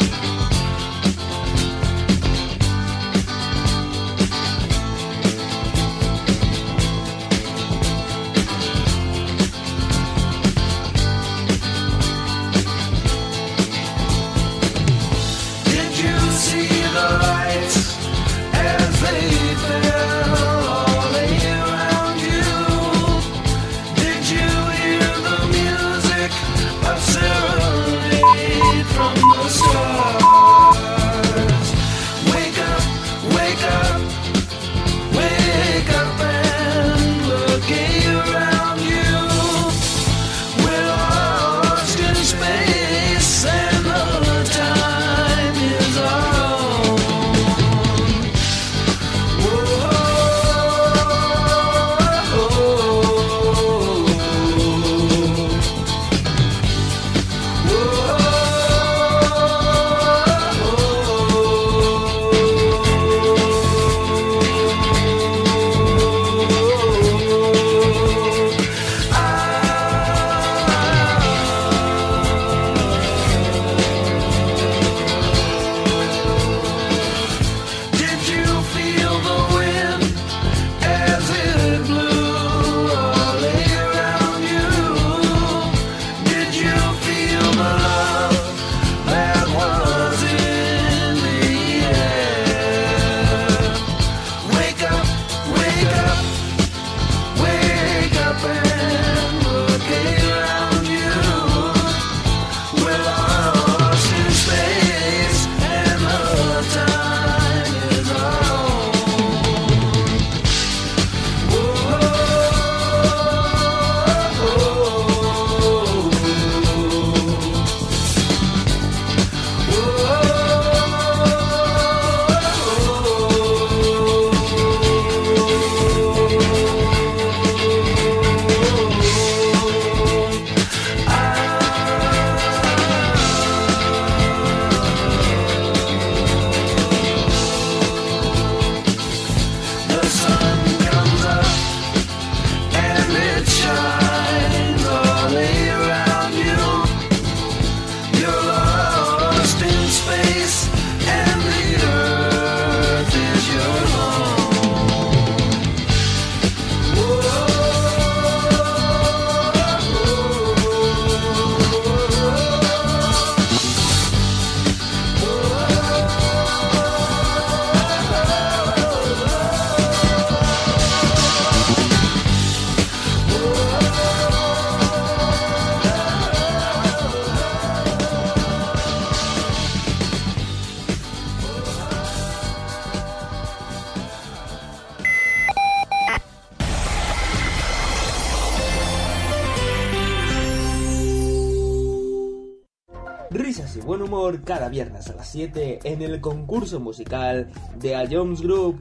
[195.34, 198.80] 7 en el concurso musical de A Jones Group.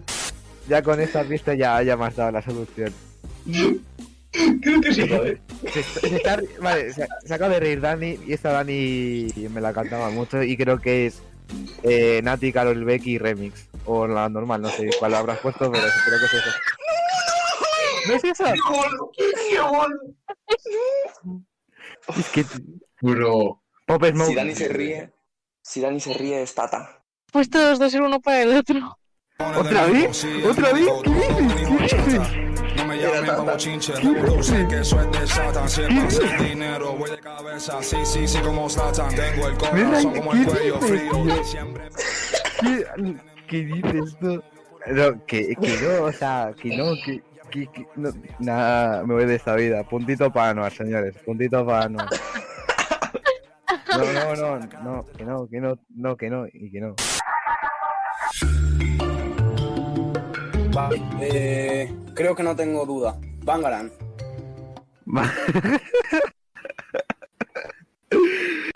[0.69, 2.93] Ya con esta pista ya haya más dado la solución.
[4.61, 5.09] Creo que sí,
[6.61, 6.93] ¿vale?
[6.93, 11.07] Se, acaba de reír Dani y esta Dani me la cantaba mucho y creo que
[11.07, 11.23] es
[11.85, 13.71] eh, Nati, Carol Becky Remix.
[13.87, 16.51] O la normal, no sé cuál habrás puesto, pero creo que es eso.
[18.09, 18.45] ¿No es eso?
[18.45, 19.11] ¡Qué gol!
[19.17, 20.17] ¡Qué gol!
[22.19, 22.45] Es que...
[23.01, 23.63] Bro.
[24.27, 25.13] Si Dani se ríe
[25.73, 27.03] si Dani se ríe es Tata.
[27.33, 28.99] Pues todos dos ser uno para el otro.
[29.39, 30.27] ¿Otra vez?
[30.47, 30.87] ¿Otra vez?
[31.03, 31.95] ¿Qué dices?
[31.95, 32.77] ¿Qué dices?
[32.77, 35.69] No me llamen como chinche, no sé que eso es de Satan.
[35.71, 37.83] Si es para hacer dinero, voy de cabeza.
[37.83, 39.15] Sí, sí, sí, como Satan.
[39.15, 41.45] Tengo el corazón como el cuello frío.
[41.45, 41.89] Siempre
[42.61, 43.17] ¿Qué,
[43.49, 44.43] qué dices tú?
[44.89, 48.11] No, que, que no, o sea, que no, que, que, que- no,
[48.41, 49.85] nada, me voy de esta vida.
[49.85, 52.09] Puntito para Anuar, señores, puntito para Anuar.
[53.97, 56.95] No, no, no, no, que no, que no, no, que no, y que no.
[60.75, 63.19] Vale, eh, creo que no tengo duda.
[63.45, 63.91] Bangaran.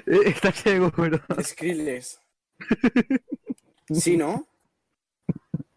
[0.07, 1.21] ¿Estás seguro?
[1.43, 2.21] Skrillex.
[3.93, 4.47] Sí, ¿no?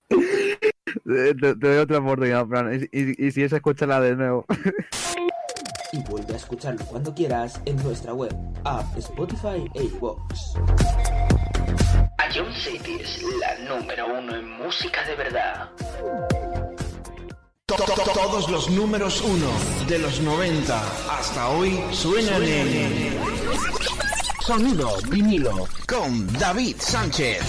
[0.10, 4.46] Eh, Te, te doy otra oportunidad, Fran, y, y- y si es, escúchala de nuevo.
[5.92, 10.54] Y vuelve a escucharlo cuando quieras en nuestra web, app, Spotify e iVoox.
[12.36, 15.70] Ion City es la número uno en música de verdad.
[17.66, 19.48] To- to- to- Todos los números uno
[19.88, 20.80] de los 90
[21.18, 23.20] hasta hoy suenan en
[24.42, 27.42] Sonido vinilo con David Sánchez.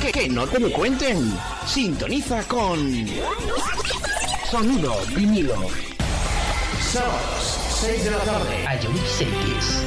[0.00, 1.32] Que, que, no te lo cuenten.
[1.66, 3.06] Sintoniza con
[4.50, 5.54] Sonido vinilo.
[6.80, 8.64] Sábados, 6 de la tarde.
[8.82, 9.84] Ion Cities.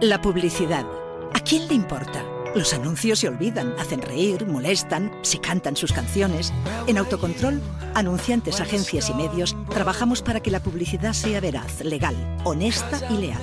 [0.00, 0.86] La publicidad.
[1.34, 2.31] ¿A quién le importa?
[2.54, 6.52] Los anuncios se olvidan, hacen reír, molestan, se cantan sus canciones.
[6.86, 7.62] En Autocontrol,
[7.94, 12.14] anunciantes, agencias y medios, trabajamos para que la publicidad sea veraz, legal,
[12.44, 13.42] honesta y leal.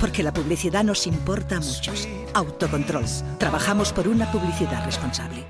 [0.00, 2.08] Porque la publicidad nos importa a muchos.
[2.34, 3.04] Autocontrol.
[3.38, 5.46] Trabajamos por una publicidad responsable.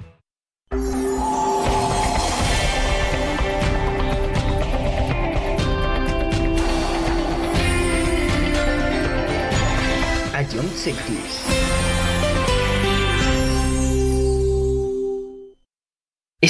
[10.50, 10.68] Ion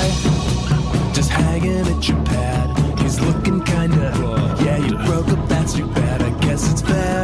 [0.00, 2.98] guy just hanging at your pad.
[3.00, 4.12] He's looking kinda.
[4.64, 6.22] Yeah, you broke up, that's too bad.
[6.22, 7.19] I guess it's bad.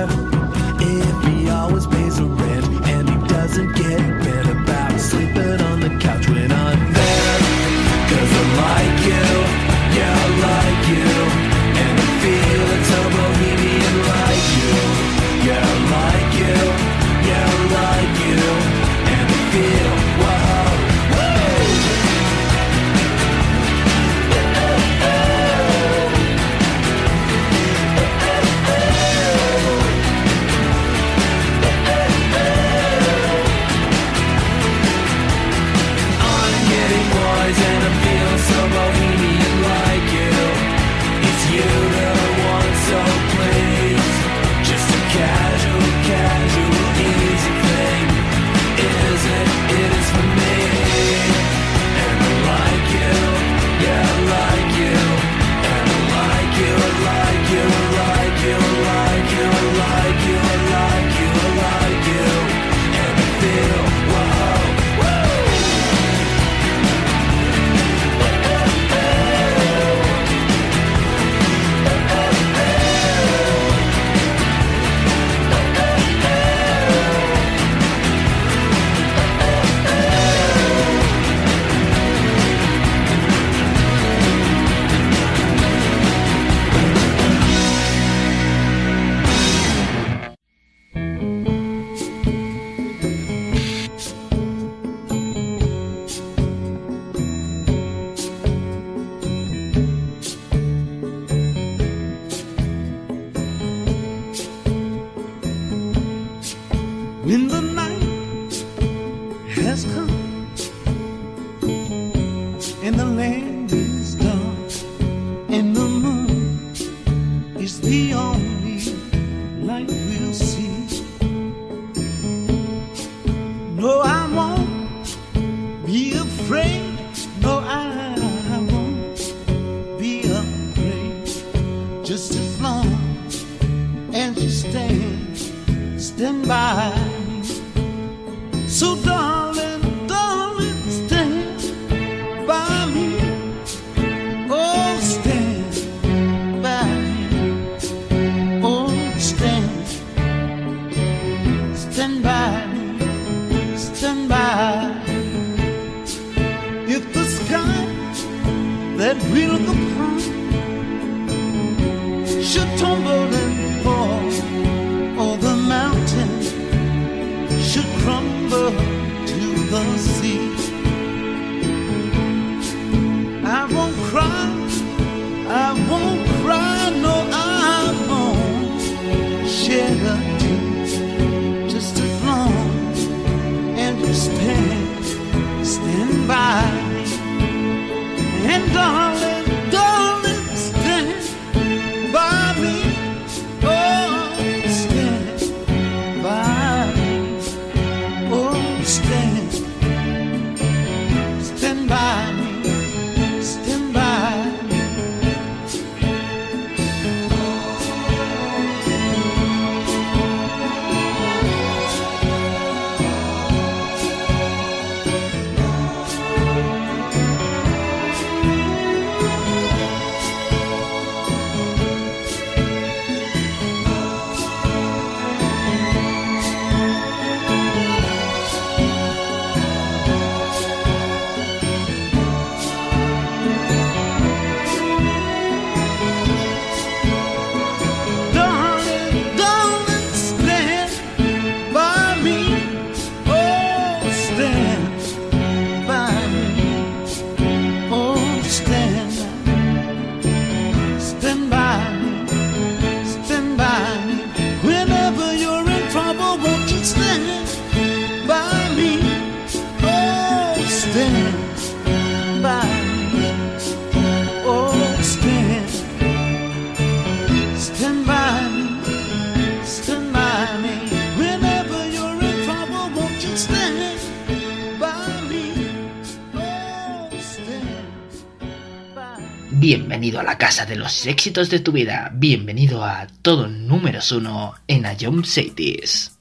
[280.46, 282.08] casa de los éxitos de tu vida.
[282.14, 286.15] Bienvenido a todo número uno en Ion Cities.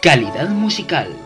[0.00, 1.25] Calidad musical.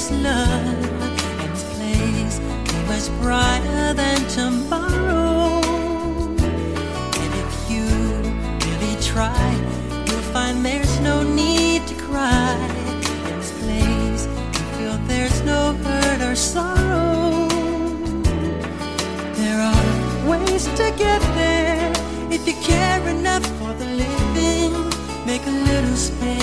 [0.00, 1.02] this love
[1.40, 5.60] and this place be was brighter than tomorrow.
[7.22, 7.84] And if you
[8.66, 9.50] really try,
[10.06, 12.56] you'll find there's no need to cry.
[13.28, 17.48] In this place, you feel there's no hurt or sorrow.
[19.34, 21.92] There are ways to get there
[22.30, 24.72] if you care enough for the living.
[25.26, 26.39] Make a little space.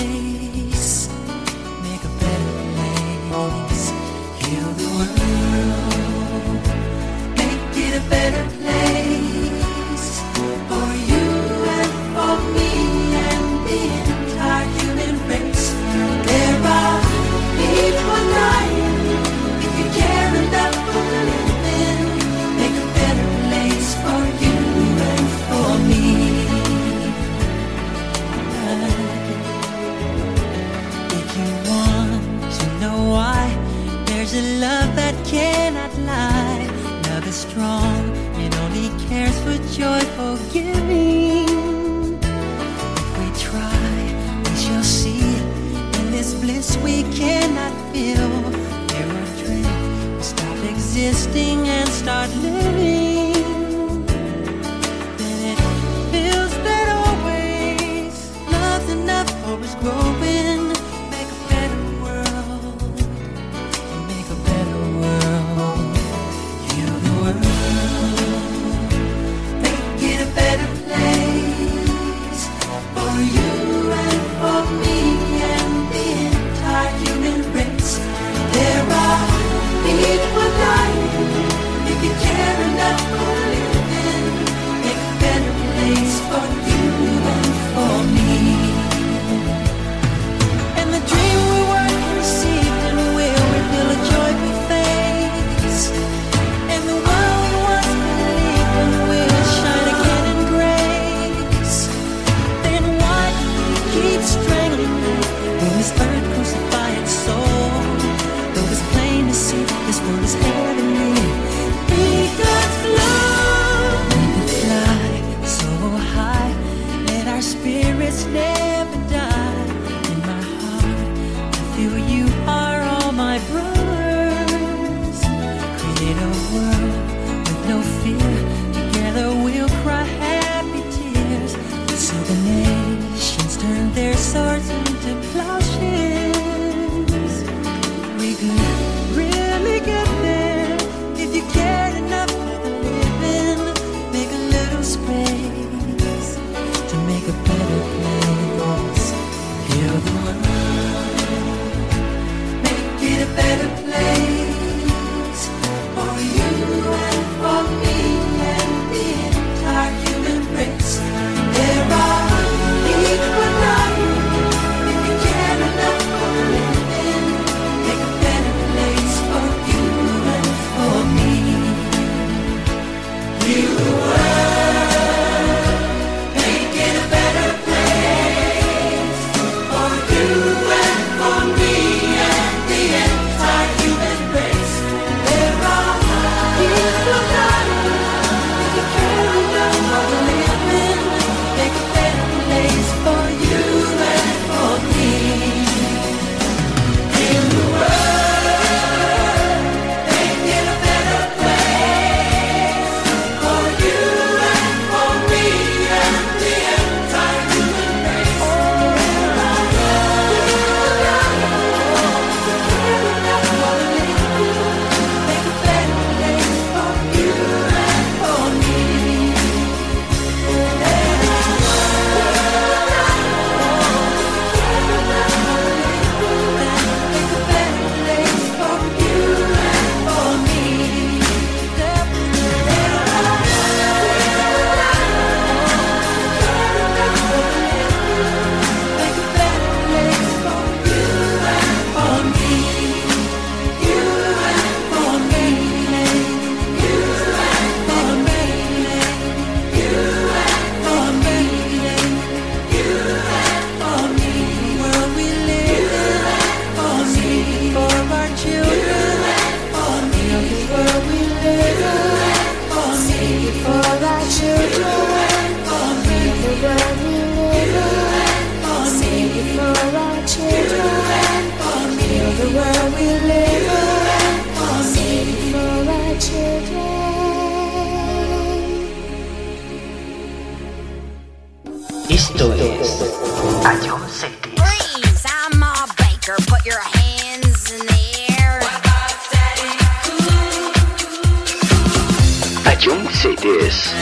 [51.14, 52.57] Stop and start living.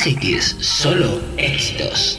[0.00, 2.18] John Cities, solo éxitos.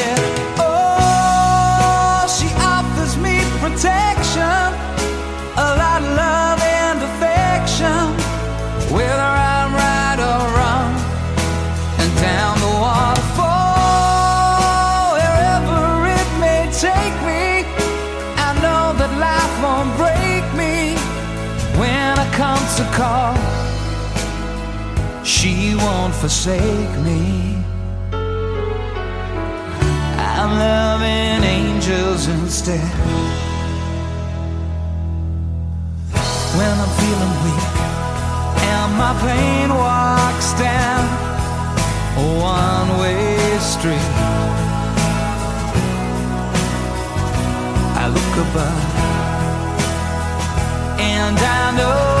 [22.81, 23.35] to call.
[25.23, 27.21] She won't forsake me.
[30.35, 32.91] I'm loving angels instead.
[36.57, 37.73] When I'm feeling weak
[38.71, 41.03] and my plane walks down
[42.17, 42.27] a
[42.57, 44.09] one way street,
[48.01, 48.81] I look above
[50.99, 52.20] and I know.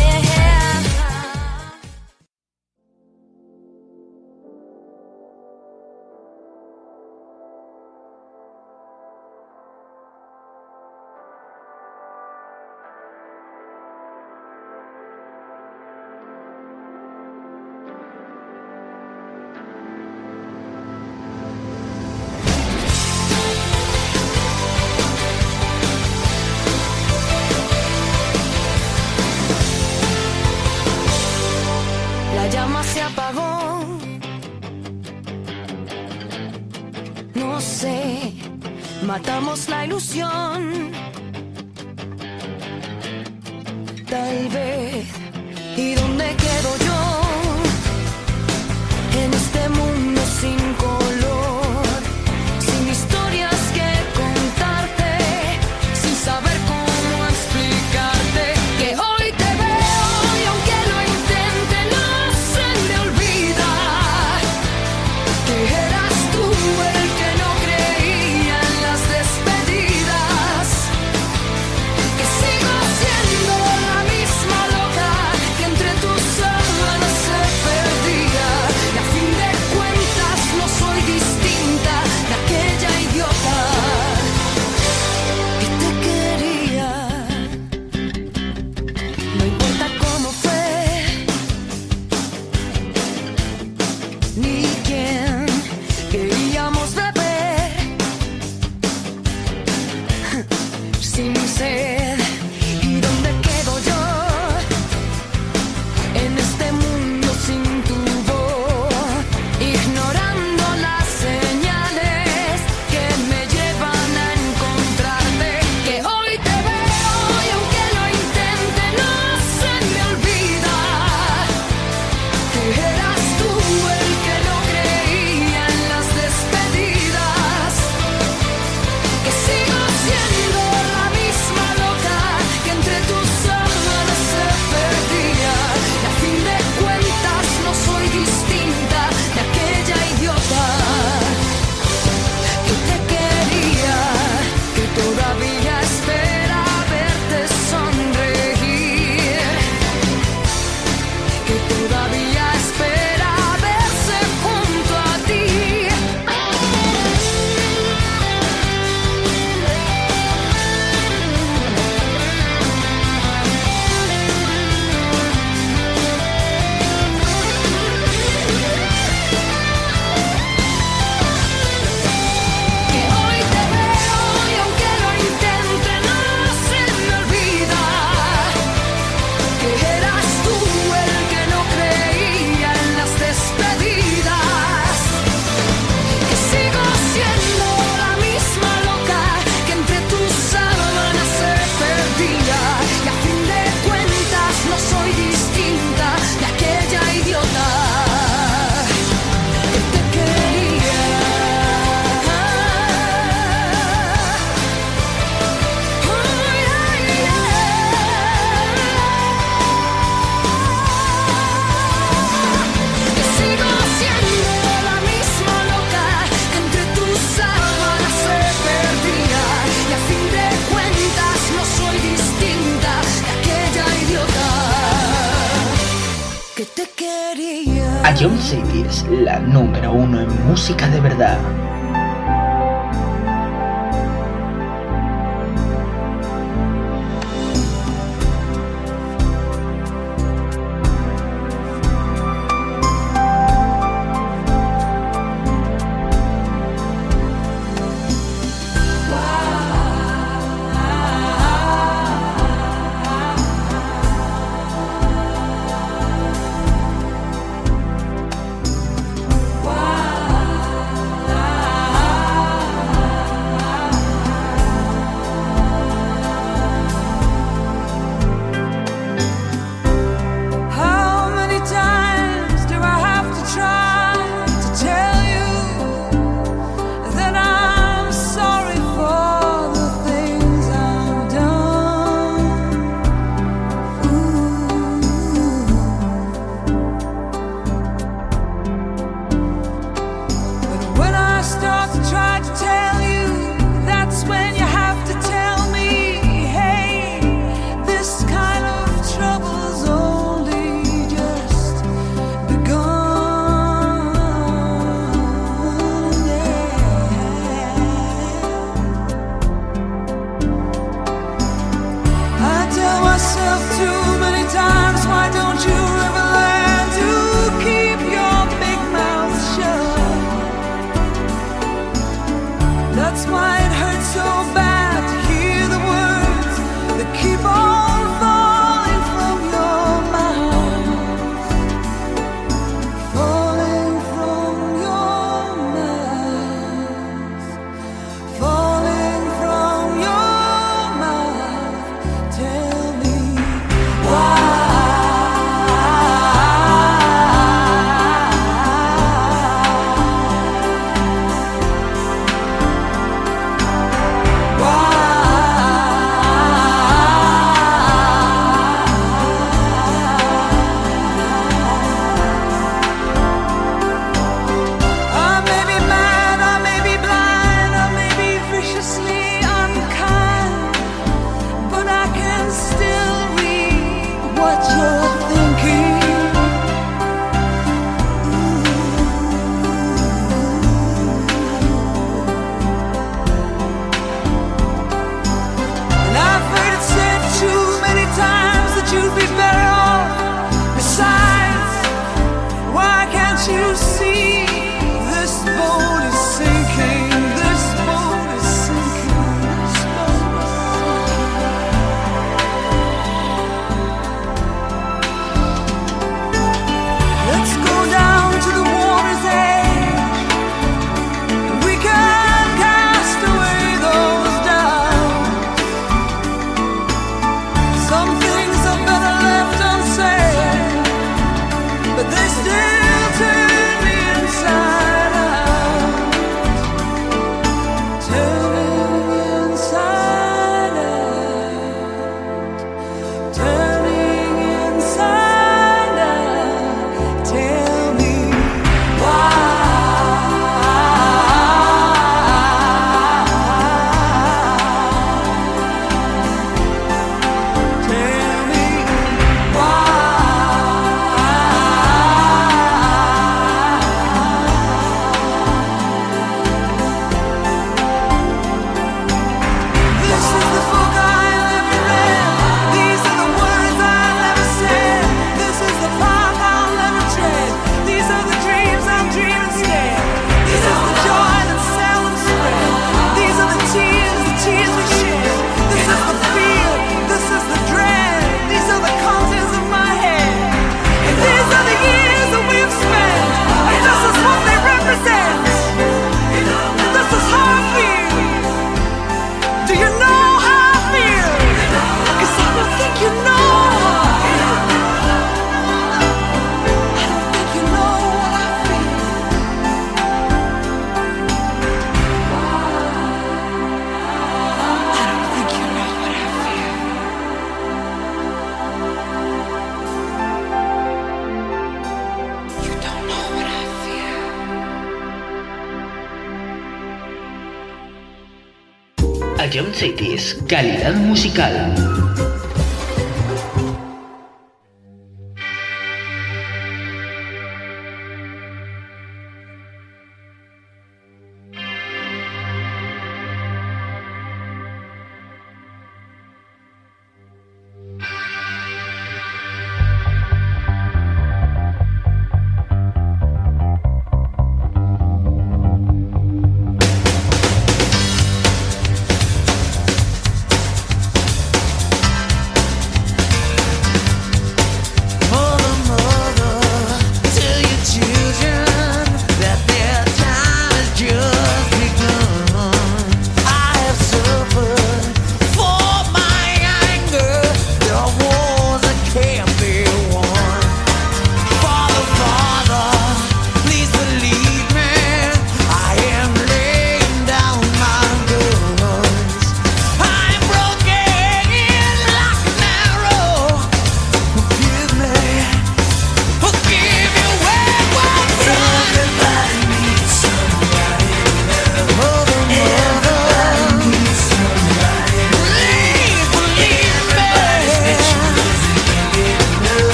[519.81, 521.80] Cities, calidad musical.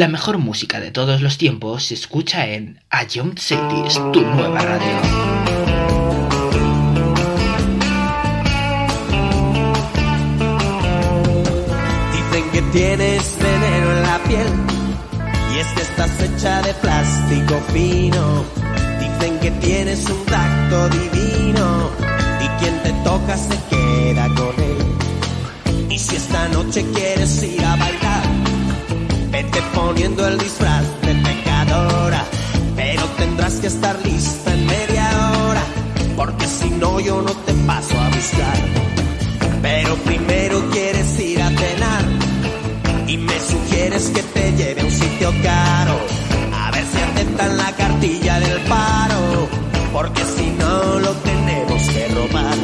[0.00, 4.58] La mejor música de todos los tiempos se escucha en A Young Cities, tu nueva
[4.58, 4.96] radio.
[12.14, 14.46] Dicen que Tienes veneno en la piel
[15.54, 18.44] y es que estás hecha de plástico fino.
[19.00, 21.90] Dicen que tienes un tacto divino
[22.40, 25.90] y quien te toca se queda con él.
[25.90, 28.19] Y si esta noche quieres ir a bailar
[29.42, 32.26] Vete poniendo el disfraz de pecadora,
[32.76, 35.62] pero tendrás que estar lista en media hora,
[36.14, 38.58] porque si no yo no te paso a buscar.
[39.62, 42.04] Pero primero quieres ir a cenar
[43.06, 45.96] y me sugieres que te lleve a un sitio caro,
[46.62, 49.48] a ver si aceptan la cartilla del paro,
[49.90, 52.59] porque si no lo tenemos que robar.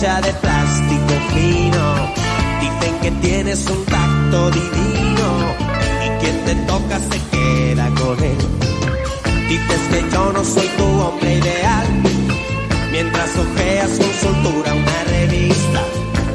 [0.00, 2.12] De plástico fino.
[2.58, 5.28] Dicen que tienes un tacto divino
[6.06, 8.38] y quien te toca se queda con él.
[9.46, 11.86] Dices que yo no soy tu hombre ideal
[12.90, 15.82] mientras ojeas con soltura una revista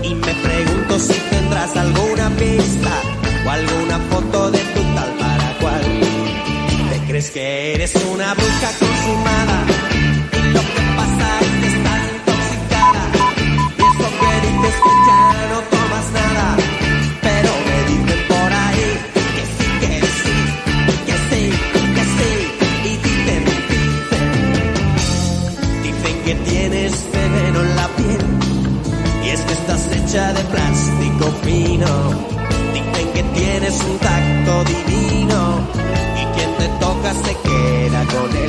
[0.03, 2.92] y me pregunto si tendrás alguna pista
[3.48, 5.82] o alguna foto de tu tal para cual.
[6.92, 9.84] Te crees que eres una bruja consumada
[31.77, 35.59] Dicen que tienes un tacto divino
[36.15, 38.44] y quien te toca se queda con él.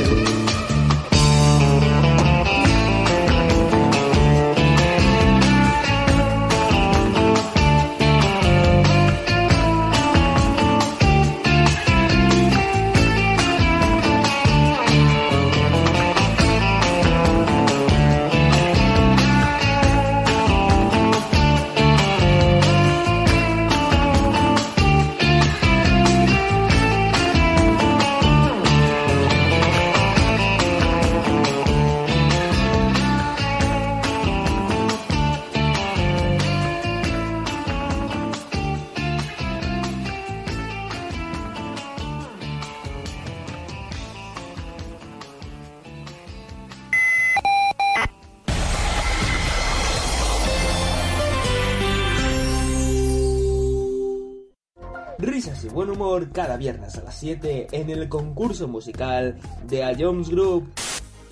[57.19, 59.37] 7 en el concurso musical
[59.67, 60.71] de A Jones Group.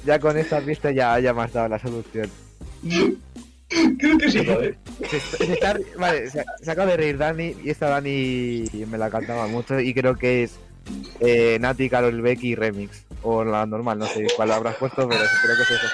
[0.05, 2.29] Ya con esta pista ya, ya me has dado la solución.
[3.97, 4.77] Creo que sí, joder.
[5.09, 8.97] Se, está- se está- vale, se, se acaba de reír Dani y esta Dani me
[8.97, 10.59] la cantaba mucho y creo que es
[11.19, 13.05] eh, Nati, Carol Becky Remix.
[13.23, 15.87] O la normal, no sé cuál habrás puesto, pero creo que es eso.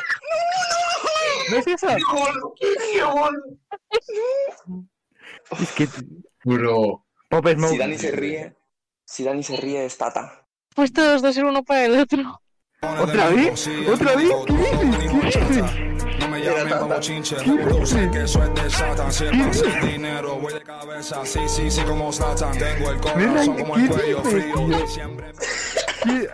[1.50, 1.88] ¿No es eso?
[5.61, 5.88] Es que...
[6.44, 7.06] Bro.
[7.30, 7.72] Pop Smoke.
[7.72, 8.53] Si Dani se ríe,
[9.11, 10.45] si Dani se ríe es Tata.
[10.73, 12.41] Pues todos dos ser uno para el otro.
[12.81, 13.69] ¿Otra vez?
[13.91, 14.31] ¿Otra vez?
[14.48, 14.98] ¿Qué dices?
[15.33, 16.19] ¿Qué dices?
[16.22, 19.11] No me llamen como chinche, revolución que eso es de Satan.
[19.11, 21.25] Si es para hacer dinero, voy de cabeza.
[21.25, 22.57] Sí, sí, sí, como Zlatan.
[22.57, 24.81] Tengo el corazón como el cuello frío.
[24.81, 25.31] Diciembre.
[26.03, 26.30] ¿Qué,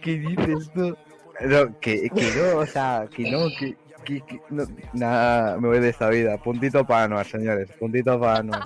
[0.00, 0.96] qué dices tú?
[1.40, 5.80] No, que, que no, o sea, que no, que, que, que no, nada, me voy
[5.80, 6.38] de esta vida.
[6.38, 8.62] Puntito para Anuar, señores, puntito para Anuar.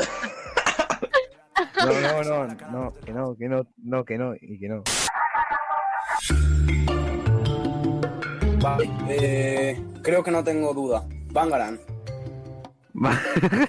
[1.85, 4.83] No, no, no, no, que no, que no, no, que no, y que no.
[8.61, 11.07] Vale, eh, creo que no tengo duda.
[11.33, 11.79] Bangaran.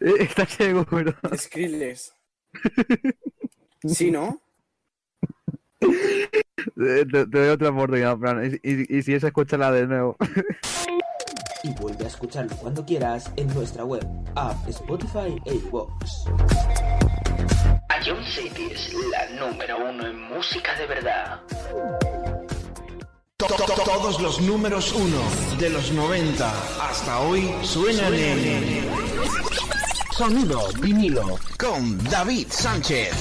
[0.00, 1.14] ¿Estás seguro?
[1.36, 2.14] Skrillex.
[3.86, 4.40] ¿Sí, no?
[5.78, 10.16] Te, te- doy otra oportunidad, Fran, y, y, y si es, escúchala de nuevo.
[11.62, 16.26] Y vuelve a escucharlo cuando quieras en nuestra web, app, Spotify e iVoox.
[17.88, 21.40] A John City es la número uno en música de verdad.
[23.38, 25.18] To- to- Todos los números uno
[25.58, 26.52] de los 90
[26.88, 28.88] hasta hoy suenan en
[30.16, 33.12] Sonido vinilo con David Sánchez.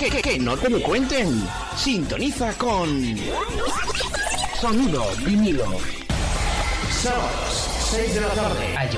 [0.00, 1.46] Que, que, que, no te lo cuenten.
[1.76, 2.88] Sintoniza con
[4.58, 5.66] Sonido vinilo.
[6.90, 8.76] Sábados, 6 de la tarde.
[8.78, 8.88] A.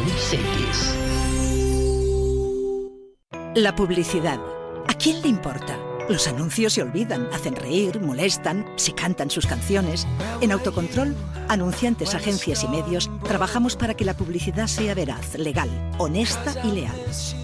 [3.56, 4.38] La publicidad.
[4.86, 5.76] ¿A quién le importa?
[6.08, 10.06] Los anuncios se olvidan, hacen reír, molestan, se cantan sus canciones.
[10.40, 11.14] En Autocontrol,
[11.48, 16.96] anunciantes, agencias y medios, trabajamos para que la publicidad sea veraz, legal, honesta y leal.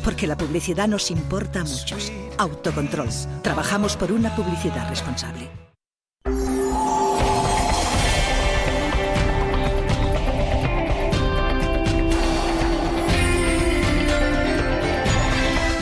[0.05, 2.13] Porque la publicidad nos importa a muchos.
[2.37, 3.09] Autocontrol.
[3.43, 5.49] Trabajamos por una publicidad responsable.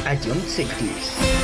[0.06, 1.35] A.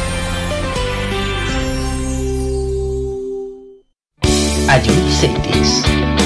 [4.72, 6.21] A John Cities.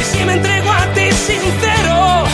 [0.00, 2.24] Y si me entrego a ti sincero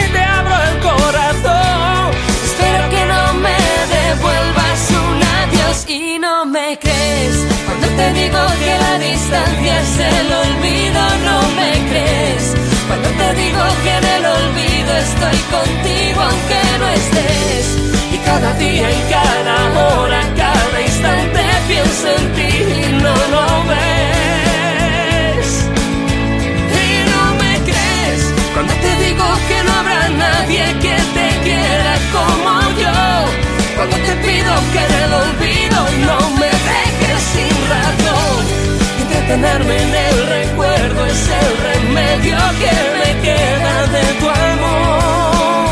[0.00, 2.10] y te abro el corazón,
[2.44, 3.56] espero que no me
[3.96, 7.36] devuelvas un adiós y no me crees.
[7.66, 12.54] Cuando te digo que la distancia es el olvido, no me crees.
[12.86, 17.66] Cuando te digo que en el olvido estoy contigo aunque no estés.
[18.12, 21.33] Y cada día y cada hora, cada instante
[21.94, 25.48] pienso en ti y no lo ves.
[26.82, 32.52] Y no me crees cuando te digo que no habrá nadie que te quiera como
[32.82, 32.98] yo.
[33.76, 38.42] Cuando te pido que en olvido no me dejes sin razón.
[39.00, 45.63] Y detenerme en el recuerdo es el remedio que me queda de tu amor.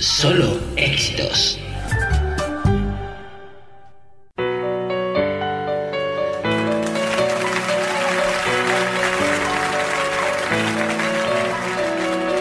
[0.00, 1.56] solo éxitos.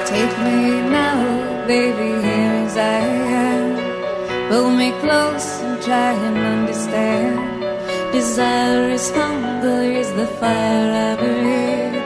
[0.06, 3.02] Take me now, baby, here as I
[3.46, 4.50] am.
[4.50, 7.62] Pull me close and try and understand.
[8.14, 12.02] Desire is hunger, is the fire I breathe.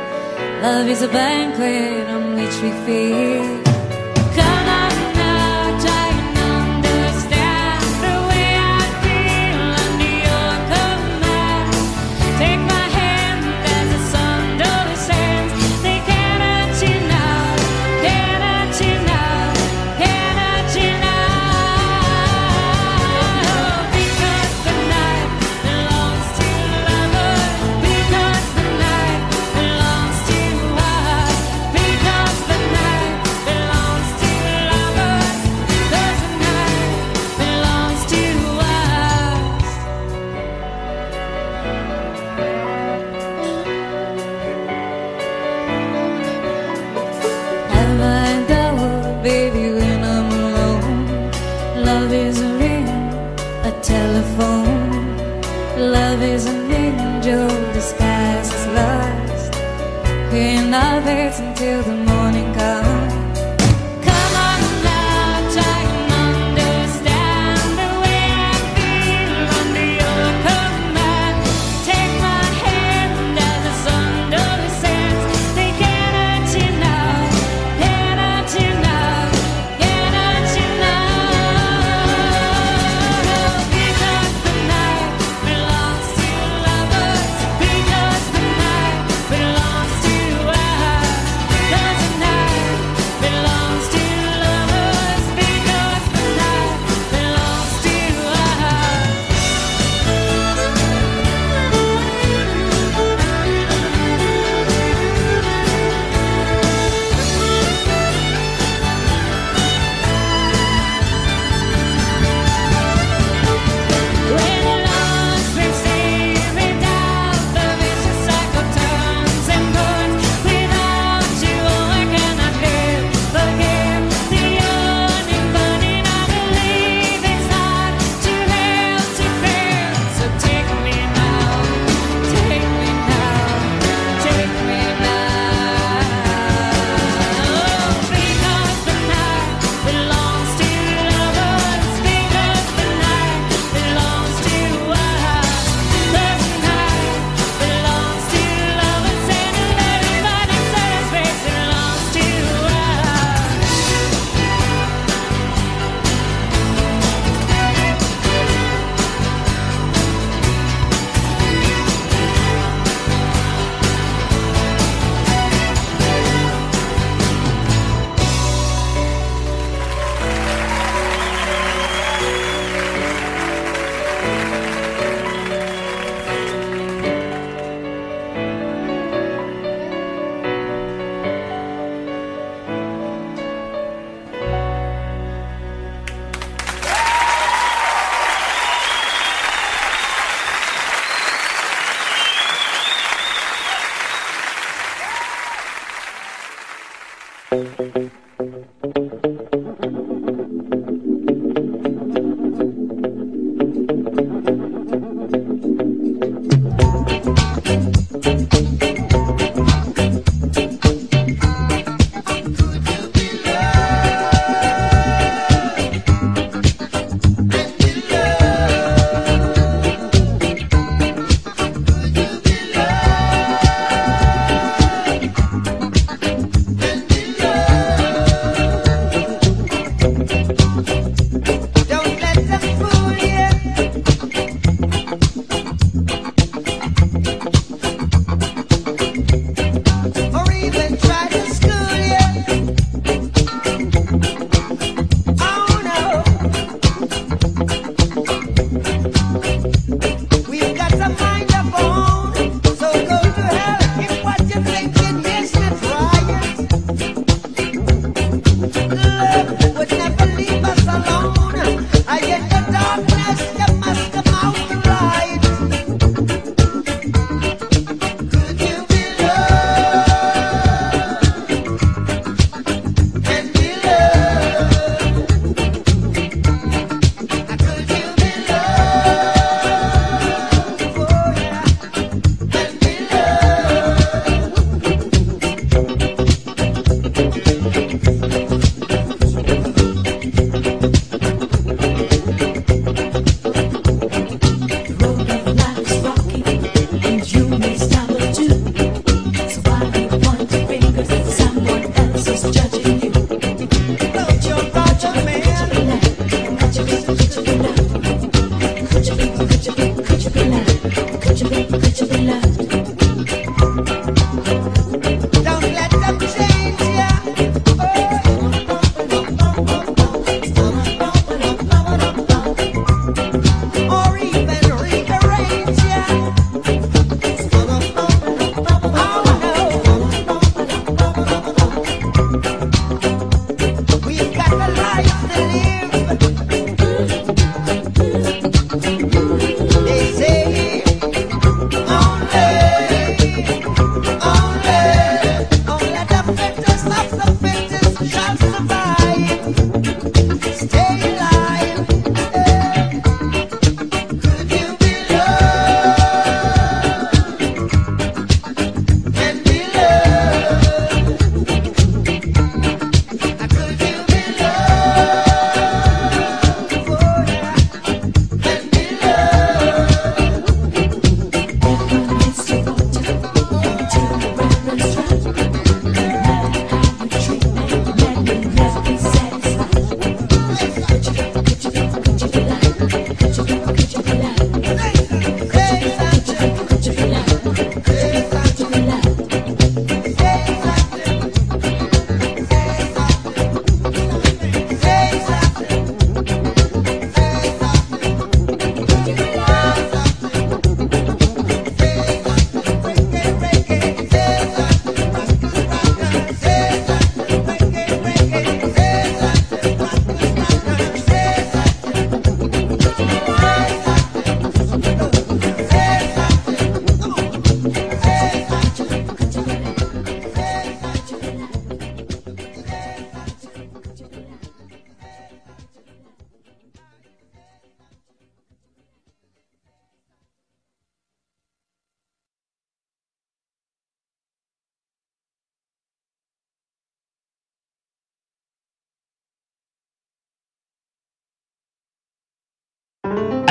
[0.61, 3.58] Love is a banquet, on which we feast.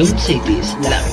[0.00, 1.09] Ion Cities, la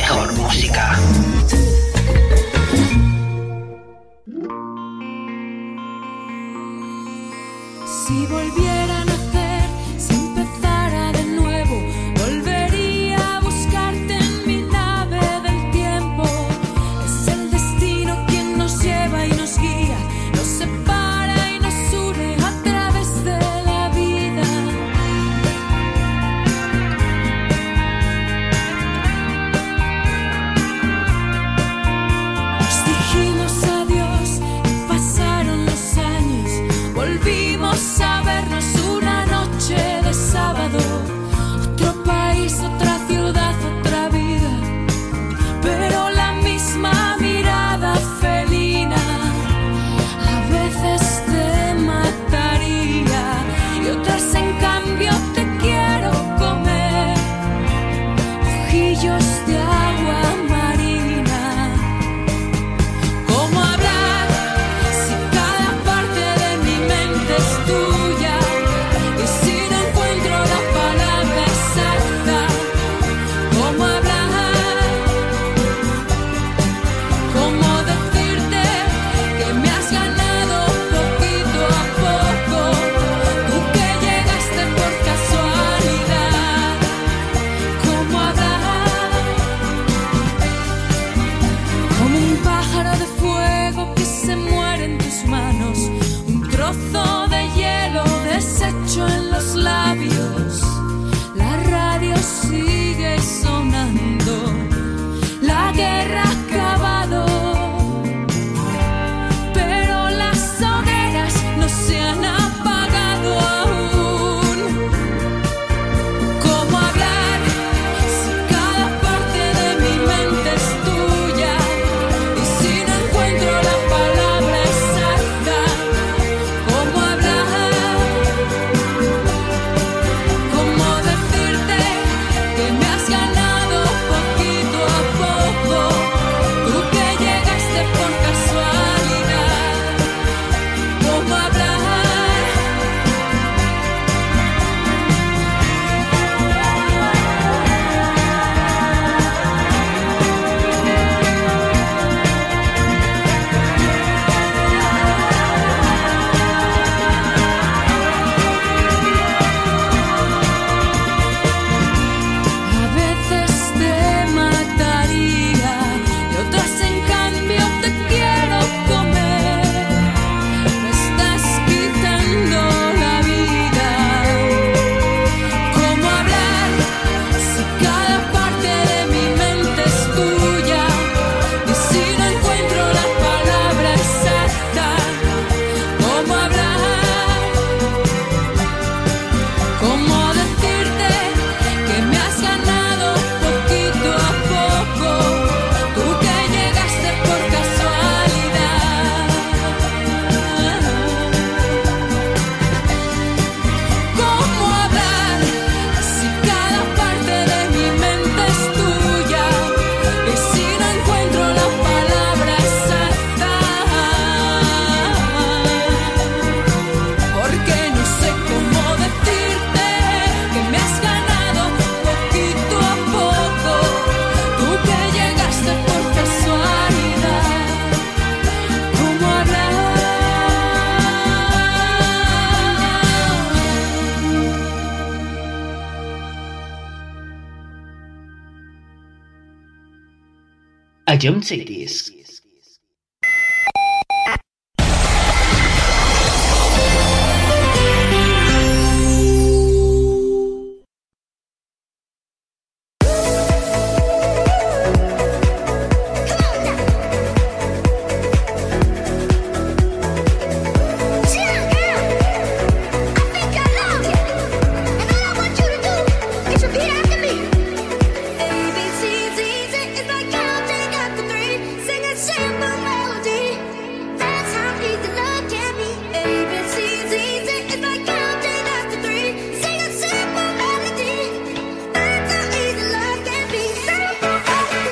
[241.24, 242.07] Ion Cities,